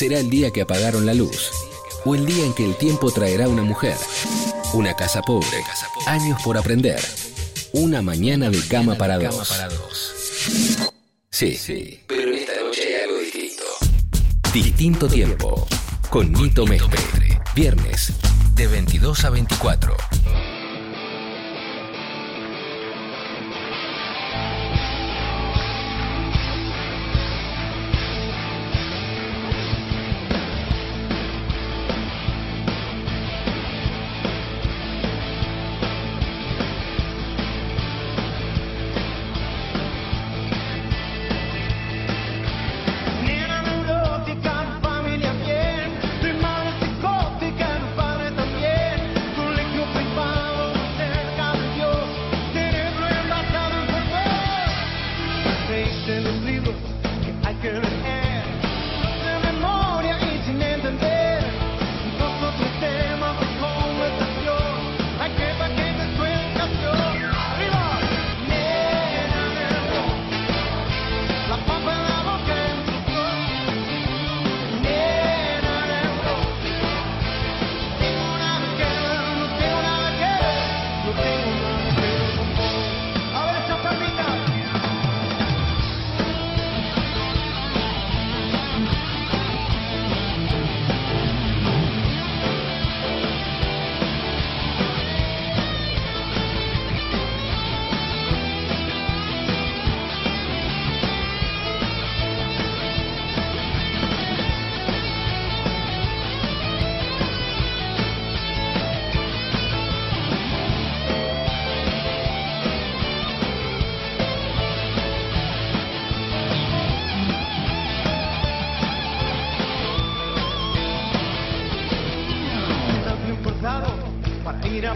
[0.00, 1.50] será el día que apagaron la luz,
[2.06, 3.98] o el día en que el tiempo traerá una mujer,
[4.72, 5.62] una casa pobre,
[6.06, 6.98] años por aprender,
[7.72, 10.14] una mañana de cama para dos.
[11.28, 12.00] Sí, sí.
[12.06, 13.64] Pero esta noche hay algo distinto.
[14.54, 15.68] Distinto tiempo,
[16.08, 18.14] con Nito Mestre, viernes,
[18.54, 19.96] de 22 a 24.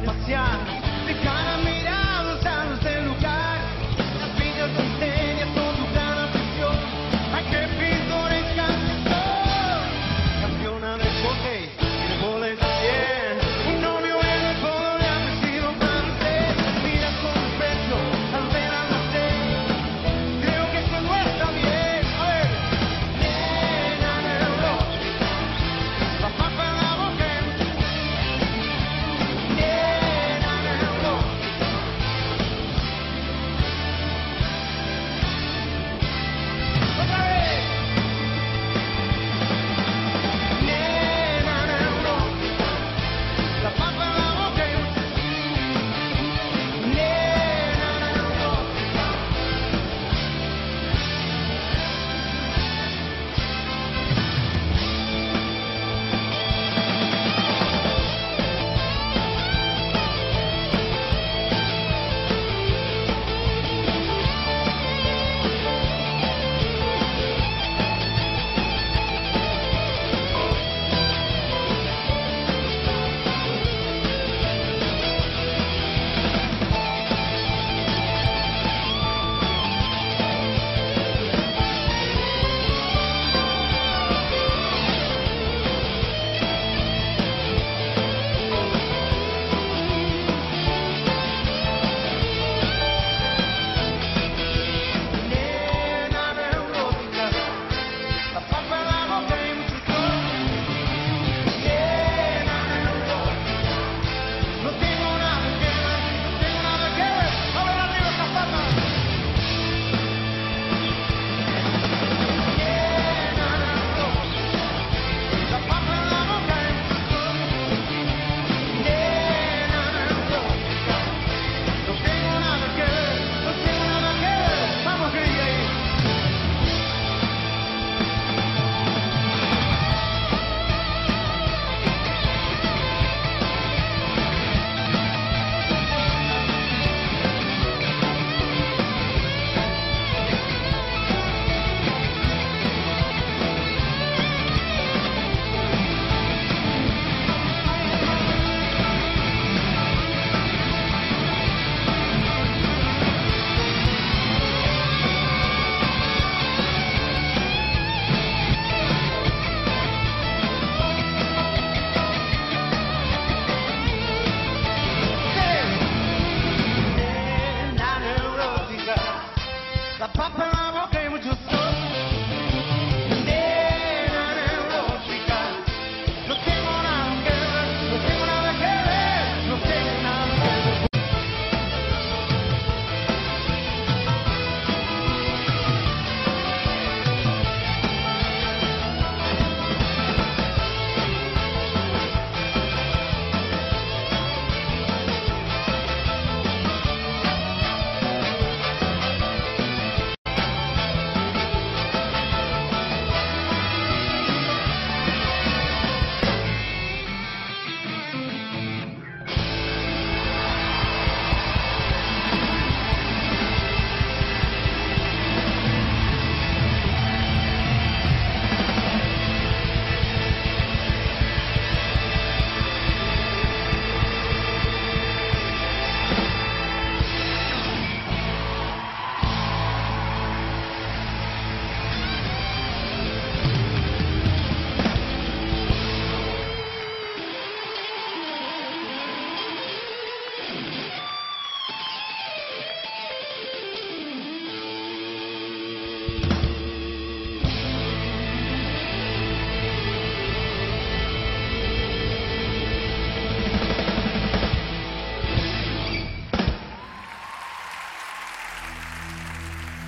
[0.04, 0.53] spaziale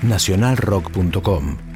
[0.06, 1.75] nacionalrock.com.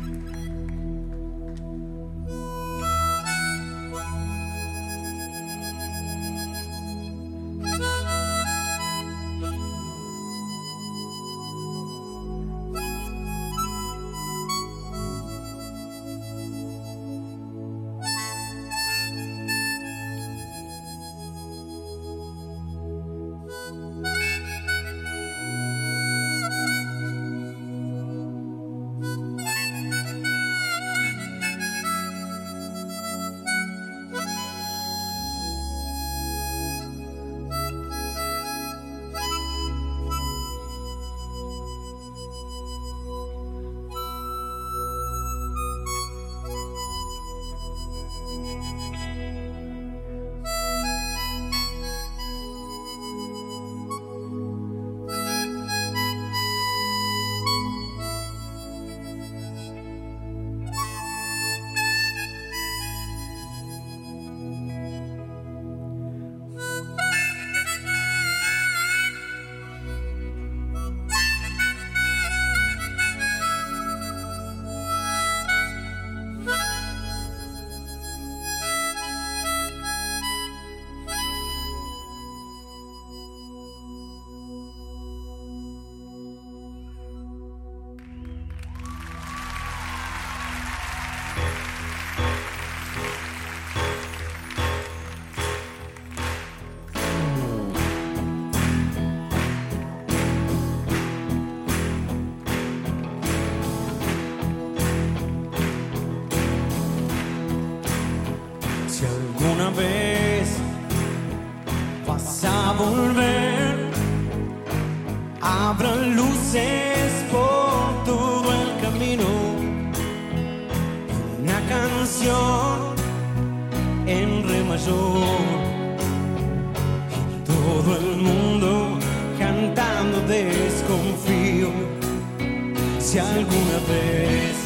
[133.18, 134.56] alguna vez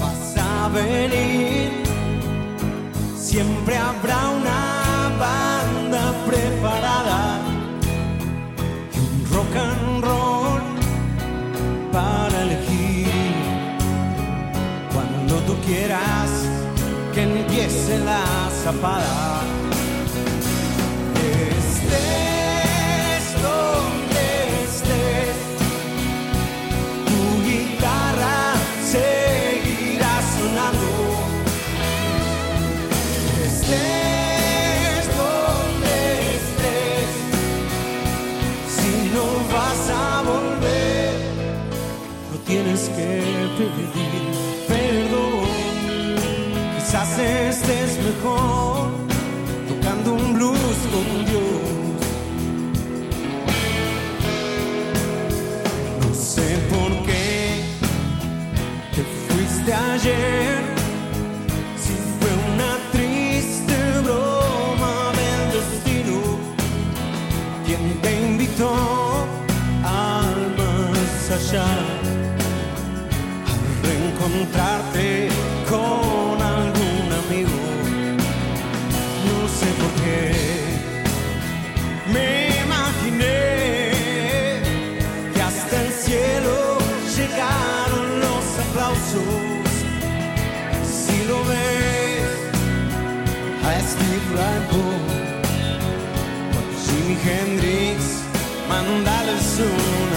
[0.00, 1.70] vas a venir.
[3.18, 7.38] Siempre habrá una banda preparada
[8.94, 10.62] y un rock and roll
[11.92, 13.08] para elegir.
[14.92, 16.30] Cuando tú quieras
[17.12, 18.24] que empiece la
[18.62, 19.45] zapada.
[42.96, 43.20] Que
[43.58, 44.26] pedir
[44.66, 45.44] perdón.
[46.76, 48.88] Quizás estés mejor
[49.68, 51.75] tocando un blues con Dios.
[74.36, 75.28] Reencontrarte
[75.68, 77.58] con algún amigo.
[79.26, 80.20] No sé por qué
[82.12, 82.28] me
[82.64, 83.92] imaginé
[85.34, 86.78] que hasta el cielo
[87.16, 89.70] llegaron los aplausos.
[90.84, 92.28] Si lo ves
[93.64, 94.60] a Steve Ray
[96.84, 97.98] Jimi Hendrix,
[98.68, 100.15] mandales un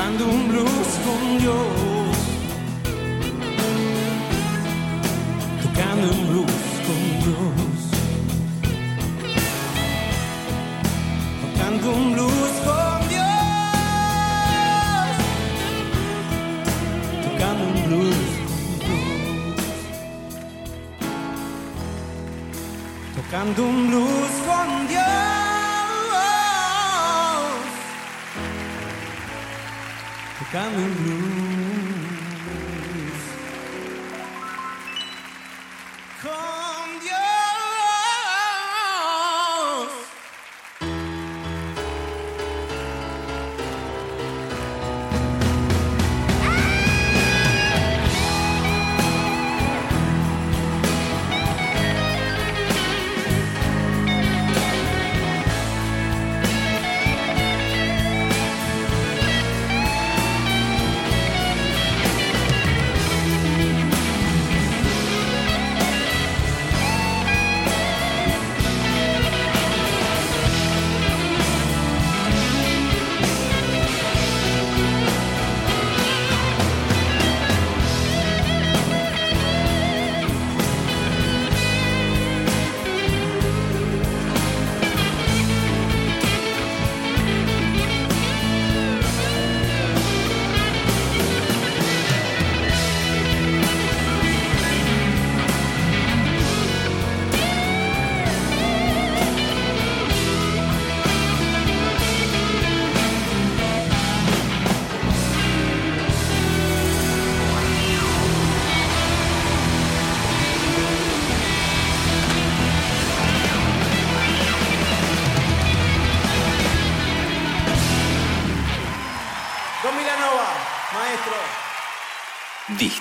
[0.00, 2.16] Tocando un blues con Dios.
[5.62, 7.80] Tocando un blues con Dios.
[11.42, 13.26] Tocando un blues con Dios.
[17.26, 18.30] Tocando un blues.
[23.16, 25.09] Tocando un blues con Dios.
[30.50, 31.49] Tocando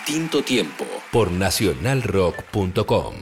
[0.10, 3.14] Distinto tiempo por nacionalrock.com.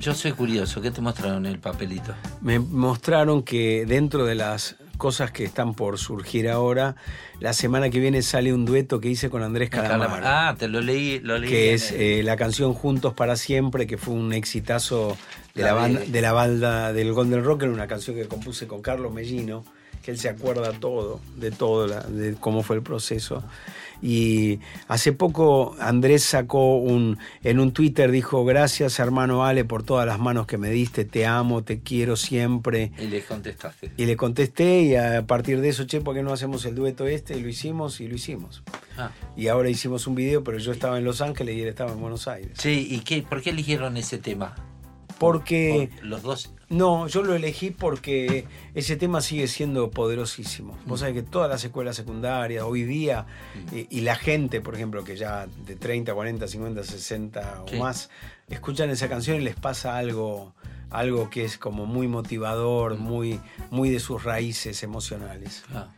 [0.00, 2.14] Yo soy curioso, ¿qué te mostraron en el papelito?
[2.40, 6.96] Me mostraron que dentro de las cosas que están por surgir ahora,
[7.40, 10.22] la semana que viene sale un dueto que hice con Andrés Calamaro.
[10.24, 11.50] Ah, te lo leí, lo leí.
[11.50, 15.16] que es el- eh, la canción Juntos para Siempre, que fue un exitazo
[15.54, 16.10] de La la, banda, vi.
[16.10, 19.64] de la banda del Golden Rock, era una canción que compuse con Carlos Mellino,
[20.02, 23.42] que él se acuerda todo, de todo, la- de cómo fue el proceso.
[24.00, 30.06] Y hace poco Andrés sacó un, en un Twitter, dijo, gracias hermano Ale por todas
[30.06, 32.92] las manos que me diste, te amo, te quiero siempre.
[32.96, 33.90] Y le contestaste.
[33.96, 37.08] Y le contesté y a partir de eso, che, ¿por qué no hacemos el dueto
[37.08, 37.36] este?
[37.36, 38.62] Y lo hicimos y lo hicimos.
[38.96, 39.10] Ah.
[39.36, 42.00] Y ahora hicimos un video, pero yo estaba en Los Ángeles y él estaba en
[42.00, 42.52] Buenos Aires.
[42.56, 44.54] Sí, ¿y qué, por qué eligieron ese tema?
[45.18, 45.90] Porque...
[45.96, 46.52] Por los dos.
[46.70, 50.76] No, yo lo elegí porque ese tema sigue siendo poderosísimo.
[50.84, 53.24] Vos sabés que todas las escuelas secundarias, hoy día,
[53.72, 57.76] y, y la gente, por ejemplo, que ya de 30, 40, 50, 60 Sí.
[57.76, 58.10] o más,
[58.50, 60.54] escuchan esa canción y les pasa algo,
[60.90, 63.40] algo que es como muy motivador, muy,
[63.70, 65.64] muy de sus raíces emocionales.
[65.72, 65.88] Ah.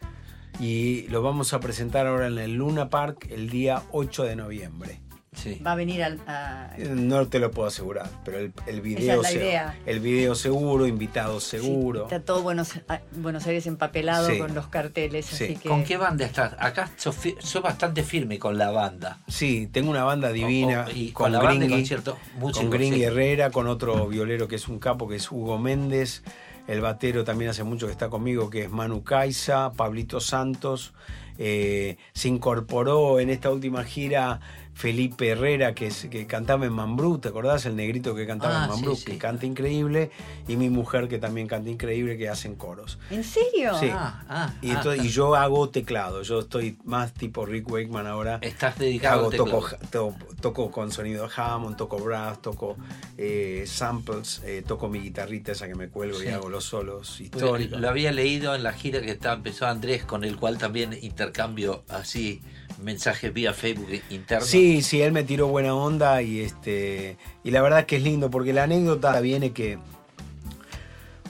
[0.61, 5.01] Y lo vamos a presentar ahora en el Luna Park el día 8 de noviembre.
[5.33, 5.61] Sí.
[5.65, 6.19] Va a venir al.
[6.27, 9.79] a- No te lo puedo asegurar, pero el, el Esa video es la se- idea.
[9.87, 12.03] el video seguro, invitados seguro.
[12.05, 14.39] Está todo Buenos, a- Buenos Aires empapelado Sí.
[14.39, 15.27] con los carteles.
[15.27, 15.45] Sí.
[15.45, 16.57] Así que, ¿Con qué banda estás?
[16.59, 17.17] Acá sos
[17.63, 19.19] bastante firme con la banda.
[19.29, 22.19] Sí, tengo una banda divina O- o- y con, con la banda de Gringy, concierto,
[22.39, 23.05] músicos, con Gringy sí.
[23.05, 26.25] Herrera, con otro violero que es un capo que es Hugo Méndez,
[26.67, 30.93] el batero también hace mucho que está conmigo que es Manu Caiza, Pablito Santos,
[31.39, 34.41] eh, se incorporó en esta última gira
[34.81, 37.67] Felipe Herrera que, es, que cantaba en Mambrú, ¿te acordás?
[37.67, 39.13] El negrito que cantaba Ah, en Mambrú, sí, sí.
[39.13, 40.11] que canta increíble,
[40.49, 42.99] y mi mujer que también canta increíble, que hacen coros.
[43.11, 43.75] ¿En serio?
[43.79, 43.91] Sí.
[43.93, 48.07] Ah, ah, Y, ah, entonces- y yo hago teclado, yo estoy más tipo Rick Wakeman
[48.07, 48.39] ahora.
[48.41, 52.79] Estás dedicado Hago, toco, to- toco con sonido Hammond, toco brass, toco
[53.19, 56.25] eh, samples, eh, toco mi guitarrita esa que me cuelgo Sí.
[56.27, 57.79] y hago los solos históricos.
[57.79, 61.85] Lo había leído en la gira que está, empezó Andrés, con el cual también intercambio
[61.91, 62.41] así
[62.83, 64.45] mensajes vía Facebook interno.
[64.45, 68.31] Sí, sí, él me tiró buena onda y este y la verdad que es lindo
[68.31, 69.79] porque la anécdota viene que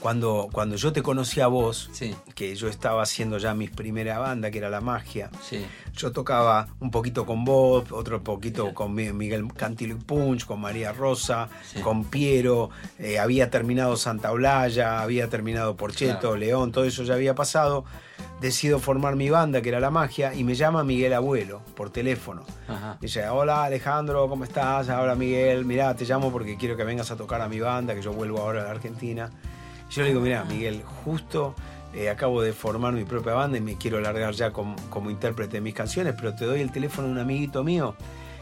[0.01, 2.15] cuando, cuando yo te conocí a vos, Sí.
[2.35, 5.65] que yo estaba haciendo ya mi primera banda, que era La Magia, Sí.
[5.95, 10.59] Yo tocaba un poquito con vos, otro poquito con Mi- Miguel Cantilo y Punch, con
[10.61, 11.49] María Rosa,
[11.83, 16.35] con Piero, eh, había terminado Santa Olaya, había terminado Porcheto, Claro.
[16.37, 17.83] León, todo eso ya había pasado.
[18.39, 22.43] Decido formar mi banda, que era La Magia, y me llama Miguel Abuelo por teléfono.
[22.67, 22.97] Ajá.
[22.99, 24.89] Dice, hola Alejandro, ¿cómo estás?
[24.89, 28.01] Hola Miguel, mirá, te llamo porque quiero que vengas a tocar a mi banda, que
[28.01, 29.29] yo vuelvo ahora a la Argentina.
[29.91, 31.53] Yo le digo, mirá, Miguel, justo
[31.93, 35.53] eh, acabo de formar mi propia banda y me quiero largar ya como, como intérprete
[35.57, 37.95] de mis canciones, pero te doy el teléfono de un amiguito mío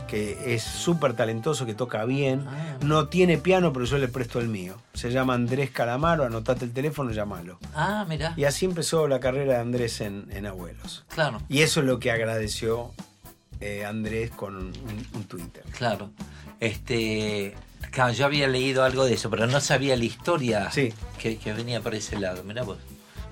[0.08, 2.78] que es súper talentoso, que toca bien, Ah.
[2.84, 4.76] no tiene piano, pero yo le presto el mío.
[4.96, 7.60] Se llama Andrés Calamaro, anotate el teléfono, llámalo.
[7.76, 8.34] Ah, mira.
[8.36, 11.06] Y así empezó la carrera de Andrés en, en Abuelos.
[11.10, 12.92] Claro, Y eso es lo que agradeció
[13.60, 14.74] eh, Andrés con un,
[15.14, 15.64] un Twitter.
[15.78, 16.10] claro.
[16.60, 17.54] Este,
[17.92, 20.94] claro, yo había leído algo de eso, pero no sabía la historia Sí.
[21.18, 22.44] que, que venía por ese lado.
[22.44, 22.78] Mirá vos.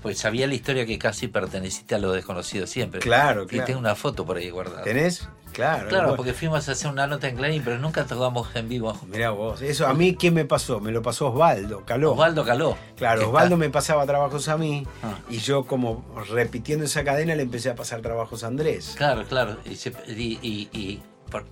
[0.01, 2.99] Pues sabía la historia que casi perteneciste a lo desconocido siempre.
[2.99, 3.65] Claro, Y claro.
[3.65, 4.83] tengo una foto por ahí guardada.
[4.83, 5.27] ¿Tenés?
[5.53, 5.89] Claro.
[5.89, 8.95] Claro, porque fuimos a hacer una nota en Clarín, pero nunca tocamos en vivo.
[9.07, 10.79] Mirá vos, eso a mí, ¿quién me pasó?
[10.79, 12.11] Me lo pasó Osvaldo, Caló.
[12.11, 12.77] Osvaldo Caló.
[12.95, 15.15] Claro, Osvaldo está- me pasaba trabajos a mí Ah.
[15.31, 18.93] y yo como repitiendo esa cadena le empecé a pasar trabajos a Andrés.
[18.97, 19.57] Claro, claro.
[19.65, 19.71] Y,
[20.11, 21.45] y- y- y por-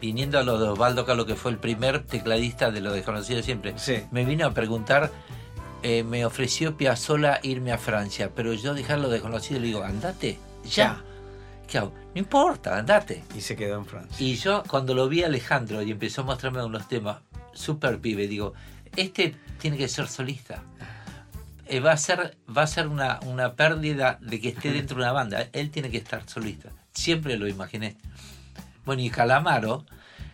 [0.00, 3.74] viniendo a lo de Osvaldo Caló, que fue el primer tecladista de lo desconocido siempre,
[3.78, 4.02] Sí.
[4.10, 5.10] me vino a preguntar,
[5.82, 10.38] eh, me ofreció Piazzola irme a Francia, pero yo dejarlo desconocido le digo, andate,
[10.68, 11.02] ya.
[11.66, 11.92] ¿Qué hago?
[12.14, 13.24] No importa, andate.
[13.34, 14.16] Y se quedó en Francia.
[14.24, 17.18] Y yo cuando lo vi a Alejandro y empezó a mostrarme unos temas,
[17.54, 18.52] súper pibe, digo,
[18.96, 20.62] este tiene que ser solista.
[21.66, 25.02] Eh, va a ser, va a ser una, una pérdida de que esté dentro de
[25.04, 25.48] una banda.
[25.54, 26.68] Él tiene que estar solista.
[26.92, 27.96] Siempre lo imaginé.
[28.84, 29.84] Bueno, y Calamaro,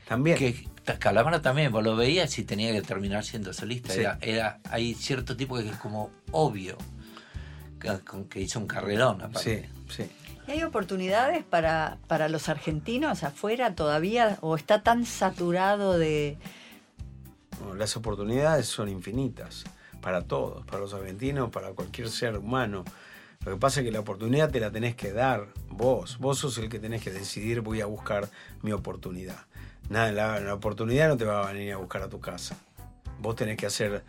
[0.08, 0.36] También.
[0.38, 0.68] que
[0.98, 3.92] Calamaro también, vos lo veías y tenía que terminar siendo solista.
[3.92, 4.00] Sí.
[4.00, 6.76] Era, era, hay cierto tipo que es como obvio,
[7.78, 7.90] que,
[8.28, 9.22] que hizo un carrerón.
[9.22, 9.68] aparte.
[9.88, 10.10] Sí, sí.
[10.48, 14.38] ¿Y ¿Hay oportunidades para, para los argentinos afuera todavía?
[14.40, 16.38] ¿O está tan saturado de...
[17.60, 19.64] Bueno, las oportunidades son infinitas
[20.00, 22.84] para todos, para los argentinos, para cualquier ser humano.
[23.46, 26.18] Lo que pasa es que la oportunidad te la tenés que dar vos.
[26.18, 28.28] Vos sos el que tenés que decidir, voy a buscar
[28.60, 29.38] mi oportunidad.
[29.88, 32.56] Nada, la, la oportunidad no te va a venir a buscar a tu casa.
[33.18, 34.04] Vos tenés que hacer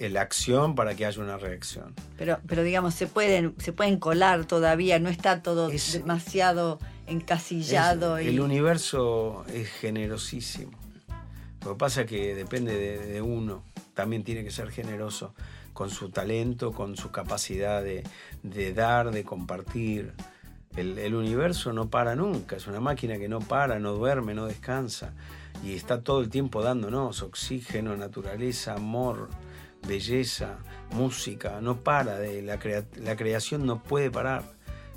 [0.00, 1.94] la acción para que haya una reacción.
[2.16, 8.18] Pero, pero digamos, se pueden, se pueden colar todavía, no está todo demasiado encasillado.
[8.18, 10.72] Es- y- El universo es generosísimo.
[11.64, 13.62] Lo que pasa es que depende de, de uno.
[13.94, 15.32] También tiene que ser generoso
[15.78, 18.02] con su talento, con su capacidad de,
[18.42, 20.12] de dar, de compartir.
[20.74, 25.14] El, universo no para nunca, es una máquina que no para, no duerme, no descansa.
[25.64, 29.28] Y está todo el tiempo dándonos oxígeno, naturaleza, amor,
[29.86, 30.58] belleza,
[30.90, 31.60] música.
[31.60, 34.42] No para, la creación no puede parar.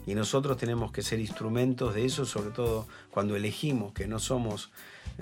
[0.08, 4.72] Y nosotros tenemos que ser instrumentos de eso, sobre todo cuando elegimos que no somos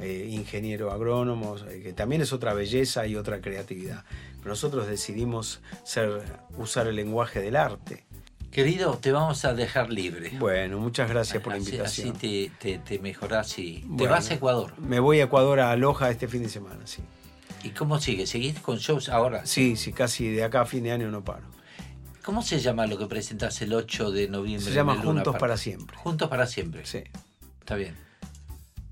[0.01, 4.03] eh, ingenieros agrónomos, eh, que también es otra belleza y otra creatividad.
[4.37, 6.23] Pero nosotros decidimos ser,
[6.57, 8.05] usar el lenguaje del arte.
[8.51, 10.31] Querido, te vamos a dejar libre.
[10.39, 12.15] Bueno, muchas gracias por la invitación.
[12.15, 14.73] así te, te, te mejorás y te vas a Ecuador.
[14.79, 17.03] Me voy a Ecuador a Loja este fin de semana, sí.
[17.63, 18.25] ¿Y cómo sigue?
[18.25, 19.45] ¿Seguís con shows ahora?
[19.45, 21.45] Sí, sí, casi de acá a fin de año no paro.
[22.23, 24.69] ¿Cómo se llama lo que presentas el 8 de noviembre?
[24.69, 25.39] Se llama Juntos Park?
[25.39, 25.97] para siempre.
[25.97, 26.85] Juntos para siempre.
[26.85, 27.03] Sí.
[27.59, 27.95] Está bien.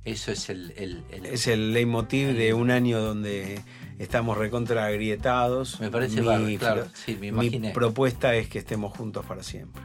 [0.07, 0.73] Eso es el...
[0.77, 3.61] el- el- Es el leitmotiv de un año donde
[3.99, 5.79] estamos recontra agrietados.
[5.81, 9.81] Me parece bárbaro, claro, sí, me mi propuesta es que estemos juntos para siempre.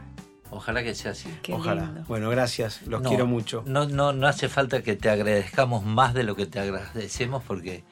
[0.49, 1.27] Ojalá que sea así.
[1.51, 2.05] Ojalá.
[2.07, 3.63] Bueno, gracias, los No, quiero mucho.
[3.65, 7.83] No, no, no hace falta que te agradezcamos más de lo que te agradecemos porque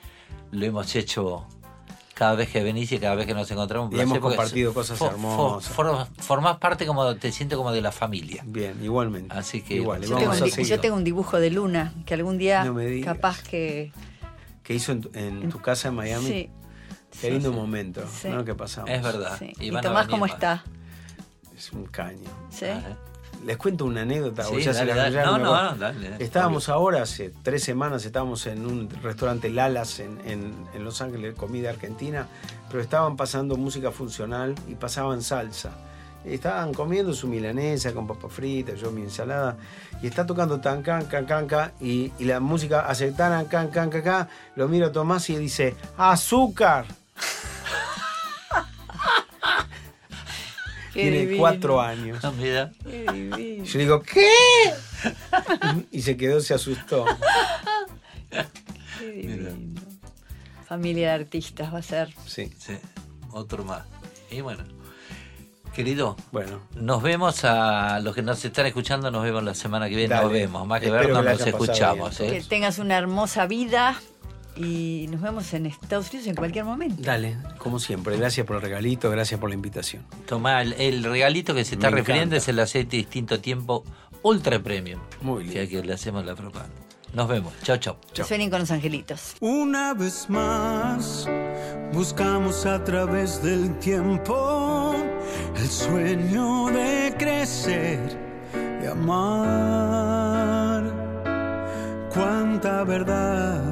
[0.51, 1.47] lo hemos hecho
[2.13, 3.91] cada vez que venís y cada vez que nos encontramos.
[3.91, 5.71] un Y hemos compartido cosas for- hermosas.
[5.73, 8.43] for- for- formás parte como, te sientes como de la familia.
[8.45, 9.33] Bien, igualmente.
[9.35, 12.13] Así que Igual, yo, tengo vamos un, a yo tengo un dibujo de luna que
[12.13, 13.15] algún día No me digas.
[13.15, 13.91] capaz que...
[14.63, 16.27] ¿Qué hizo en tu, en tu casa en Miami?
[16.27, 16.49] Sí.
[17.19, 18.29] Qué lindo momento Sí.
[18.29, 18.45] ¿no?
[18.45, 18.89] que pasamos.
[18.89, 19.35] Es verdad.
[19.39, 19.51] sí.
[19.59, 20.31] Y ¿Y, Tomás cómo más.
[20.33, 20.63] está?
[21.57, 22.29] Es un caño.
[22.49, 22.65] ¿Sí?
[23.45, 24.43] Les cuento una anécdota.
[24.43, 25.25] Sí, ya se dale, la- dale.
[25.25, 26.15] No, no, dale.
[26.19, 31.33] Estábamos ahora, hace tres semanas, estábamos en un restaurante Lalas en, en- en Los Ángeles,
[31.35, 32.27] comida argentina,
[32.69, 35.71] pero estaban pasando música funcional y pasaban salsa.
[36.23, 39.57] Estaban comiendo su milanesa con papas fritas, yo mi ensalada,
[40.03, 43.69] y está tocando tan can, can, can, can, y, y la música hace tan, can,
[43.69, 44.27] can, can, can.
[44.55, 46.85] Lo miro a Tomás y dice, ¡azúcar!
[50.93, 51.39] Qué Tiene divino.
[51.39, 52.19] cuatro años.
[52.23, 52.71] Ah, mira.
[52.83, 53.61] Qué.
[53.63, 54.27] Yo digo, ¿qué?
[55.91, 57.05] y se quedó, se asustó.
[58.99, 59.49] Qué divino.
[60.67, 62.13] Familia de artistas va a ser.
[62.25, 62.51] Sí.
[62.57, 62.73] Sí,
[63.31, 63.83] otro más.
[64.29, 64.63] Y bueno,
[65.73, 69.95] querido, Bueno, nos vemos a los que nos están escuchando, nos vemos la semana que
[69.95, 70.23] viene, Dale.
[70.23, 72.19] nos vemos, más que Espero vernos que nos escuchamos.
[72.21, 72.27] ¿eh?
[72.31, 73.99] Que tengas una hermosa vida
[74.55, 77.01] y nos vemos en Estados Unidos en cualquier momento.
[77.01, 78.17] dale, como siempre.
[78.17, 80.03] Gracias por el regalito, gracias por la invitación.
[80.27, 82.43] Tomá, el, el regalito que se está Me refiriendo encanta.
[82.43, 83.83] es el aceite distinto tiempo
[84.23, 84.99] ultra premium.
[85.21, 86.75] Muy Que, que le hacemos la propaganda.
[87.13, 87.53] Nos vemos.
[87.63, 87.97] Chao, chao.
[88.25, 89.35] Suenen con los angelitos.
[89.41, 91.27] Una vez más,
[91.91, 94.95] buscamos a través del tiempo
[95.57, 97.99] el sueño de crecer,
[98.81, 100.83] de amar.
[102.13, 103.70] Cuánta verdad,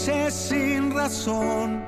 [0.00, 1.84] sin razón,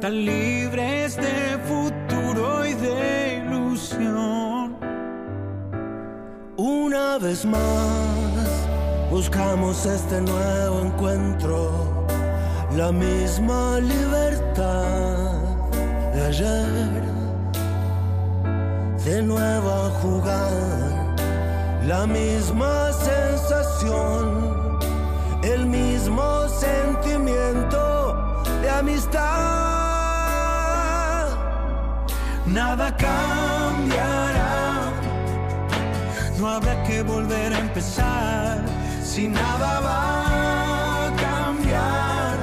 [0.00, 4.76] tan libres de futuro y de ilusión.
[6.56, 8.48] Una vez más
[9.10, 12.06] buscamos este nuevo encuentro,
[12.74, 15.32] la misma libertad
[16.14, 17.02] de ayer,
[19.04, 21.16] de nuevo a jugar,
[21.86, 24.33] la misma sensación,
[28.84, 29.24] amistad.
[32.46, 34.92] Nada cambiará.
[36.38, 38.58] No habrá que volver a empezar
[39.02, 42.36] si nada va a cambiar.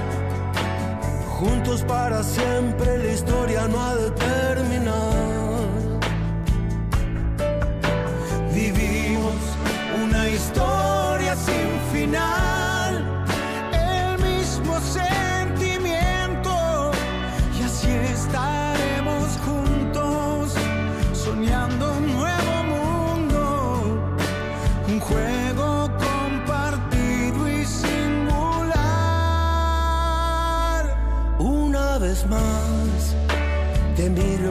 [1.38, 4.12] Juntos para siempre la historia no ha de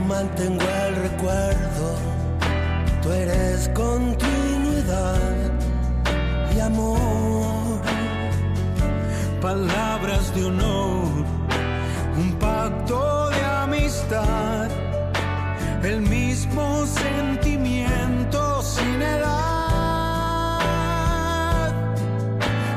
[0.07, 1.97] mantengo el recuerdo,
[3.03, 5.19] tú eres continuidad
[6.55, 7.81] y amor,
[9.41, 11.25] palabras de honor,
[12.17, 14.71] un pacto de amistad,
[15.83, 20.61] el mismo sentimiento sin edad,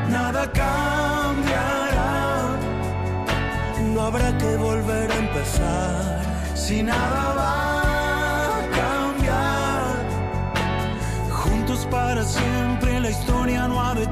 [0.10, 2.58] nada cambiará,
[3.94, 6.13] no habrá que volver a empezar
[6.68, 7.54] si nada va
[8.58, 9.82] a cambiar.
[11.30, 14.08] Juntos para siempre, la historia no ha de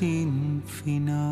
[0.00, 1.29] sin final.